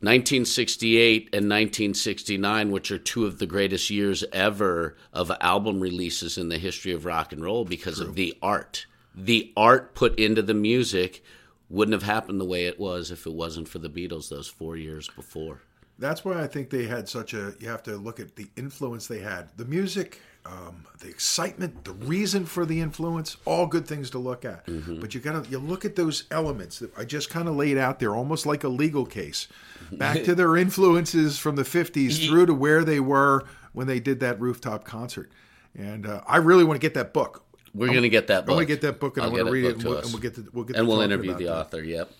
1968 0.00 1.22
and 1.32 1.48
1969, 1.48 2.70
which 2.70 2.90
are 2.90 2.98
two 2.98 3.24
of 3.24 3.38
the 3.38 3.46
greatest 3.46 3.88
years 3.88 4.22
ever 4.34 4.96
of 5.14 5.32
album 5.40 5.80
releases 5.80 6.36
in 6.36 6.50
the 6.50 6.58
history 6.58 6.92
of 6.92 7.06
rock 7.06 7.32
and 7.32 7.42
roll 7.42 7.64
because 7.64 8.00
of 8.00 8.16
the 8.16 8.36
art. 8.42 8.84
The 9.14 9.50
art 9.56 9.94
put 9.94 10.18
into 10.18 10.42
the 10.42 10.52
music 10.52 11.24
wouldn't 11.68 11.92
have 11.92 12.02
happened 12.02 12.40
the 12.40 12.44
way 12.44 12.66
it 12.66 12.78
was 12.78 13.10
if 13.10 13.26
it 13.26 13.32
wasn't 13.32 13.68
for 13.68 13.78
the 13.78 13.88
Beatles 13.88 14.28
those 14.28 14.48
four 14.48 14.76
years 14.76 15.08
before. 15.08 15.62
That's 15.98 16.24
why 16.24 16.42
I 16.42 16.46
think 16.46 16.70
they 16.70 16.84
had 16.84 17.08
such 17.08 17.32
a. 17.32 17.54
You 17.58 17.68
have 17.68 17.82
to 17.84 17.96
look 17.96 18.20
at 18.20 18.36
the 18.36 18.48
influence 18.56 19.06
they 19.06 19.20
had. 19.20 19.48
The 19.56 19.64
music, 19.64 20.20
um, 20.44 20.84
the 21.00 21.08
excitement, 21.08 21.84
the 21.84 21.92
reason 21.92 22.44
for 22.44 22.66
the 22.66 22.80
influence, 22.80 23.38
all 23.46 23.66
good 23.66 23.86
things 23.86 24.10
to 24.10 24.18
look 24.18 24.44
at. 24.44 24.66
But 25.00 25.14
you 25.14 25.20
gotta 25.20 25.48
you 25.48 25.58
look 25.58 25.86
at 25.86 25.96
those 25.96 26.24
elements 26.30 26.80
that 26.80 26.96
I 26.98 27.04
just 27.04 27.30
kind 27.30 27.48
of 27.48 27.56
laid 27.56 27.78
out 27.78 27.98
there, 27.98 28.14
almost 28.14 28.44
like 28.44 28.62
a 28.62 28.68
legal 28.68 29.06
case, 29.06 29.48
back 29.90 30.22
to 30.24 30.34
their 30.34 30.56
influences 30.56 31.38
from 31.38 31.56
the 31.56 31.62
'50s 31.62 32.26
through 32.28 32.46
to 32.46 32.54
where 32.54 32.84
they 32.84 33.00
were 33.00 33.44
when 33.72 33.86
they 33.86 33.98
did 33.98 34.20
that 34.20 34.38
rooftop 34.38 34.84
concert. 34.84 35.30
And 35.74 36.06
uh, 36.06 36.22
I 36.26 36.38
really 36.38 36.64
want 36.64 36.80
to 36.80 36.84
get 36.84 36.94
that 36.94 37.12
book. 37.14 37.44
We're 37.76 37.88
going 37.88 38.02
to 38.02 38.08
get 38.08 38.26
that 38.28 38.38
I 38.44 38.46
book. 38.46 38.56
want 38.56 38.68
to 38.68 38.74
get 38.74 38.80
that 38.82 38.98
book 39.00 39.16
and 39.16 39.24
I'll 39.26 39.30
I 39.30 39.32
want 39.32 39.44
get 39.44 39.46
to 39.46 39.52
read 39.52 39.64
it, 39.66 39.72
and 39.74 39.80
to 39.82 39.88
we'll, 39.88 39.98
and 39.98 40.12
we'll 40.12 40.22
get 40.22 40.34
the, 40.34 40.48
we'll 40.52 40.64
get 40.64 40.76
and 40.76 40.86
to 40.86 40.90
we'll 40.90 41.00
interview 41.02 41.34
the 41.34 41.44
that. 41.44 41.56
author. 41.56 41.82
Yep. 41.82 42.10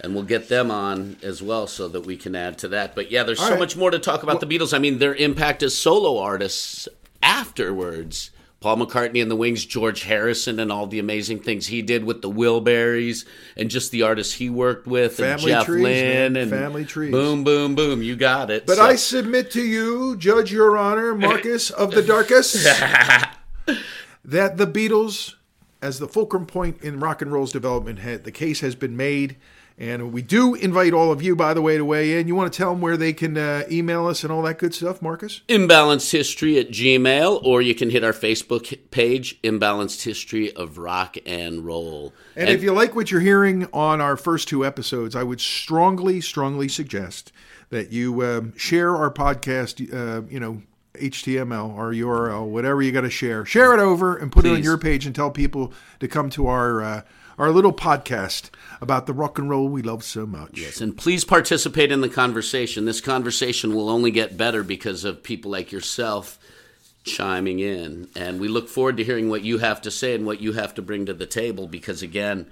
And 0.00 0.14
we'll 0.14 0.24
get 0.24 0.48
them 0.48 0.70
on 0.70 1.16
as 1.22 1.40
well 1.42 1.66
so 1.66 1.88
that 1.88 2.00
we 2.04 2.16
can 2.16 2.34
add 2.34 2.58
to 2.58 2.68
that. 2.68 2.94
But 2.94 3.10
yeah, 3.10 3.22
there's 3.22 3.38
All 3.40 3.46
so 3.46 3.52
right. 3.52 3.60
much 3.60 3.76
more 3.76 3.90
to 3.90 3.98
talk 3.98 4.22
about 4.22 4.40
the 4.40 4.46
Beatles. 4.46 4.74
I 4.74 4.78
mean, 4.78 4.98
their 4.98 5.14
impact 5.14 5.62
as 5.62 5.76
solo 5.76 6.18
artists 6.18 6.88
afterwards. 7.22 8.30
Paul 8.60 8.78
McCartney 8.78 9.20
and 9.20 9.30
the 9.30 9.36
Wings, 9.36 9.62
George 9.66 10.04
Harrison, 10.04 10.58
and 10.58 10.72
all 10.72 10.86
the 10.86 10.98
amazing 10.98 11.40
things 11.40 11.66
he 11.66 11.82
did 11.82 12.02
with 12.04 12.22
the 12.22 12.30
Wilburys, 12.30 13.26
and 13.58 13.68
just 13.70 13.90
the 13.92 14.02
artists 14.02 14.32
he 14.32 14.48
worked 14.48 14.86
with, 14.86 15.18
and 15.20 15.38
Family 15.38 15.52
Jeff 15.52 15.66
trees, 15.66 15.82
Lynne, 15.82 16.32
man. 16.32 16.36
and 16.42 16.50
Family 16.50 16.84
trees. 16.86 17.10
Boom, 17.12 17.44
boom, 17.44 17.74
boom. 17.74 18.02
You 18.02 18.16
got 18.16 18.50
it. 18.50 18.64
But 18.66 18.76
So- 18.76 18.84
I 18.84 18.94
submit 18.96 19.50
to 19.50 19.62
you, 19.62 20.16
Judge 20.16 20.50
Your 20.50 20.78
Honor, 20.78 21.14
Marcus 21.14 21.68
of 21.68 21.90
the 21.90 22.00
Darkest, 22.02 22.56
that 24.24 24.56
the 24.56 24.66
Beatles, 24.66 25.34
as 25.82 25.98
the 25.98 26.08
fulcrum 26.08 26.46
point 26.46 26.82
in 26.82 27.00
rock 27.00 27.20
and 27.22 27.32
roll's 27.32 27.52
development, 27.52 27.98
had, 27.98 28.24
the 28.24 28.32
case 28.32 28.60
has 28.60 28.74
been 28.74 28.96
made. 28.96 29.36
And 29.76 30.12
we 30.12 30.22
do 30.22 30.54
invite 30.54 30.92
all 30.92 31.10
of 31.10 31.20
you, 31.20 31.34
by 31.34 31.52
the 31.52 31.60
way, 31.60 31.76
to 31.76 31.84
weigh 31.84 32.20
in. 32.20 32.28
You 32.28 32.36
want 32.36 32.52
to 32.52 32.56
tell 32.56 32.70
them 32.70 32.80
where 32.80 32.96
they 32.96 33.12
can 33.12 33.36
uh, 33.36 33.64
email 33.68 34.06
us 34.06 34.22
and 34.22 34.32
all 34.32 34.40
that 34.42 34.56
good 34.56 34.72
stuff, 34.72 35.02
Marcus? 35.02 35.40
imbalanced 35.48 36.12
history 36.12 36.60
at 36.60 36.70
gmail 36.70 37.42
or 37.42 37.60
you 37.60 37.74
can 37.74 37.90
hit 37.90 38.04
our 38.04 38.12
facebook 38.12 38.78
page 38.92 39.42
imbalanced 39.42 40.04
history 40.04 40.54
of 40.54 40.78
rock 40.78 41.16
and 41.26 41.64
roll 41.64 42.12
And, 42.36 42.48
if 42.48 42.62
you 42.62 42.72
like 42.72 42.94
what 42.94 43.10
you're 43.10 43.20
hearing 43.20 43.66
on 43.72 44.00
our 44.00 44.16
first 44.16 44.46
two 44.46 44.64
episodes, 44.64 45.16
I 45.16 45.24
would 45.24 45.40
strongly, 45.40 46.20
strongly 46.20 46.68
suggest 46.68 47.32
that 47.70 47.90
you 47.90 48.24
um, 48.24 48.56
share 48.56 48.94
our 48.94 49.10
podcast, 49.10 49.82
uh, 49.92 50.22
you 50.30 50.38
know, 50.38 50.62
HTML 50.94 51.76
or 51.76 51.92
URL, 51.92 52.46
whatever 52.46 52.82
you 52.82 52.92
got 52.92 53.02
to 53.02 53.10
share. 53.10 53.44
Share 53.44 53.74
it 53.74 53.80
over 53.80 54.16
and 54.16 54.30
put 54.30 54.44
it 54.44 54.52
on 54.52 54.62
your 54.62 54.78
page 54.78 55.06
and 55.06 55.14
tell 55.14 55.30
people 55.30 55.72
to 56.00 56.08
come 56.08 56.30
to 56.30 56.46
our 56.46 56.82
uh, 56.82 57.02
our 57.38 57.50
little 57.50 57.72
podcast 57.72 58.50
about 58.80 59.06
the 59.06 59.12
rock 59.12 59.38
and 59.38 59.50
roll 59.50 59.68
we 59.68 59.82
love 59.82 60.04
so 60.04 60.24
much. 60.24 60.58
Yes, 60.58 60.80
and 60.80 60.96
please 60.96 61.24
participate 61.24 61.90
in 61.90 62.00
the 62.00 62.08
conversation 62.08 62.84
this 62.84 63.00
conversation 63.00 63.74
will 63.74 63.88
only 63.88 64.10
get 64.10 64.36
better 64.36 64.62
because 64.62 65.04
of 65.04 65.22
people 65.22 65.50
like 65.50 65.72
yourself 65.72 66.38
chiming 67.02 67.58
in 67.58 68.08
and 68.16 68.40
we 68.40 68.48
look 68.48 68.68
forward 68.68 68.96
to 68.96 69.04
hearing 69.04 69.28
what 69.28 69.42
you 69.42 69.58
have 69.58 69.82
to 69.82 69.90
say 69.90 70.14
and 70.14 70.24
what 70.24 70.40
you 70.40 70.52
have 70.52 70.72
to 70.74 70.80
bring 70.80 71.04
to 71.04 71.12
the 71.12 71.26
table 71.26 71.66
because 71.66 72.02
again 72.02 72.46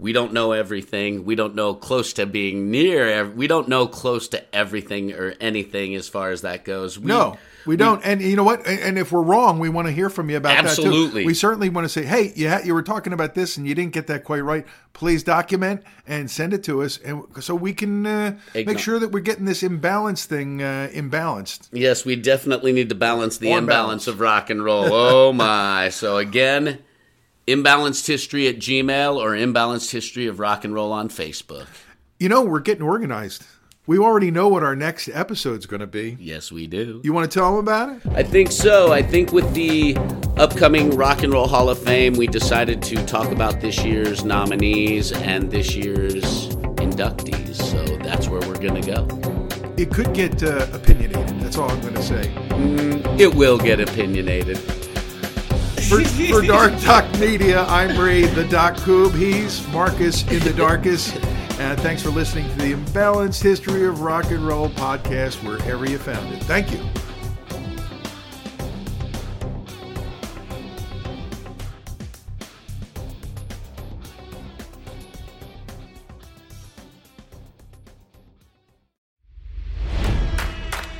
we 0.00 0.12
don't 0.12 0.32
know 0.32 0.52
everything 0.52 1.24
we 1.24 1.34
don't 1.34 1.54
know 1.54 1.74
close 1.74 2.14
to 2.14 2.24
being 2.26 2.70
near 2.70 3.06
ev- 3.08 3.34
we 3.34 3.46
don't 3.46 3.68
know 3.68 3.86
close 3.86 4.28
to 4.28 4.42
everything 4.54 5.12
or 5.12 5.34
anything 5.40 5.94
as 5.94 6.08
far 6.08 6.30
as 6.30 6.40
that 6.40 6.64
goes 6.64 6.98
we, 6.98 7.06
No, 7.06 7.36
we 7.66 7.76
don't. 7.76 8.00
And 8.04 8.22
you 8.22 8.36
know 8.36 8.42
what? 8.44 8.66
And, 8.66 8.98
if 8.98 9.12
we're 9.12 9.20
wrong, 9.22 9.58
we 9.58 9.68
want 9.68 9.86
to 9.86 9.92
hear 9.92 10.08
from 10.08 10.30
you 10.30 10.38
about 10.38 10.48
that 10.56 10.64
Absolutely. 10.64 11.22
too. 11.22 11.26
We 11.26 11.34
certainly 11.34 11.68
want 11.68 11.84
to 11.84 11.88
say, 11.90 12.04
hey, 12.04 12.32
you, 12.34 12.48
ha- 12.48 12.60
you 12.64 12.72
were 12.72 12.82
talking 12.82 13.12
about 13.12 13.34
this 13.34 13.58
and 13.58 13.66
you 13.68 13.74
didn't 13.74 13.92
get 13.92 14.06
that 14.06 14.24
quite 14.24 14.40
right. 14.40 14.64
Please 14.94 15.22
document 15.22 15.82
and 16.06 16.30
send 16.30 16.54
it 16.54 16.64
to 16.64 16.82
us, 16.82 16.96
and 16.98 17.22
so 17.40 17.54
we 17.54 17.72
can 17.74 18.06
uh, 18.06 18.38
make 18.54 18.78
sure 18.78 18.98
that 18.98 19.12
we're 19.12 19.20
getting 19.20 19.44
this 19.44 19.62
imbalance 19.62 20.24
thing 20.24 20.62
uh, 20.62 20.88
imbalanced. 20.92 21.68
Yes, 21.72 22.04
we 22.06 22.16
definitely 22.16 22.72
need 22.72 22.88
to 22.88 22.94
balance 22.94 23.36
the 23.38 23.52
Or 23.52 23.58
imbalance 23.58 24.06
balance. 24.06 24.06
of 24.08 24.20
rock 24.20 24.48
and 24.50 24.64
roll. 24.64 24.86
Oh 24.92 25.32
my. 25.32 25.90
So 25.90 26.16
again, 26.16 26.78
imbalanced 27.52 28.06
history 28.06 28.48
at 28.48 28.56
Gmail 28.56 29.16
or 29.16 29.30
imbalanced 29.30 29.90
history 29.90 30.26
of 30.26 30.40
rock 30.40 30.64
and 30.64 30.74
roll 30.74 30.92
on 30.92 31.08
Facebook. 31.08 31.66
You 32.18 32.28
know, 32.28 32.42
we're 32.42 32.60
getting 32.60 32.82
organized. 32.82 33.44
We 33.86 33.98
already 33.98 34.30
know 34.30 34.48
what 34.48 34.62
our 34.62 34.76
next 34.76 35.08
episode's 35.08 35.66
going 35.66 35.80
to 35.80 35.86
be. 35.86 36.16
Yes, 36.20 36.52
we 36.52 36.66
do. 36.66 37.00
You 37.02 37.12
want 37.12 37.30
to 37.30 37.38
tell 37.38 37.50
them 37.50 37.66
about 37.66 37.96
it? 37.96 38.02
I 38.14 38.22
think 38.22 38.52
so. 38.52 38.92
I 38.92 39.02
think 39.02 39.32
with 39.32 39.52
the 39.54 39.96
upcoming 40.36 40.90
Rock 40.90 41.22
and 41.22 41.32
Roll 41.32 41.48
Hall 41.48 41.68
of 41.68 41.78
Fame, 41.82 42.14
we 42.14 42.26
decided 42.26 42.82
to 42.82 43.04
talk 43.06 43.32
about 43.32 43.60
this 43.60 43.82
year's 43.82 44.24
nominees 44.24 45.12
and 45.12 45.50
this 45.50 45.74
year's 45.74 46.50
inductees. 46.76 47.56
So 47.56 47.82
that's 47.98 48.28
where 48.28 48.40
we're 48.40 48.60
going 48.60 48.80
to 48.80 48.92
go. 48.94 49.74
It 49.76 49.90
could 49.90 50.12
get 50.12 50.42
uh, 50.42 50.66
opinionated. 50.72 51.40
That's 51.40 51.56
all 51.56 51.70
I'm 51.70 51.80
going 51.80 51.94
to 51.94 52.02
say. 52.02 52.30
It 53.18 53.34
will 53.34 53.58
get 53.58 53.80
opinionated. 53.80 54.58
For, 55.90 56.04
for 56.04 56.42
Dark 56.46 56.80
Doc 56.82 57.18
Media, 57.18 57.64
I'm 57.64 57.98
Ray 57.98 58.24
the 58.24 58.44
Doc 58.44 58.76
Coob. 58.76 59.12
He's 59.12 59.66
Marcus 59.72 60.22
in 60.30 60.38
the 60.44 60.52
Darkest. 60.52 61.16
And 61.58 61.80
thanks 61.80 62.00
for 62.00 62.10
listening 62.10 62.48
to 62.48 62.56
the 62.58 62.74
Imbalanced 62.74 63.42
History 63.42 63.84
of 63.86 64.00
Rock 64.00 64.30
and 64.30 64.46
Roll 64.46 64.70
podcast 64.70 65.44
wherever 65.44 65.90
you 65.90 65.98
found 65.98 66.32
it. 66.32 66.44
Thank 66.44 66.70
you. 66.70 66.78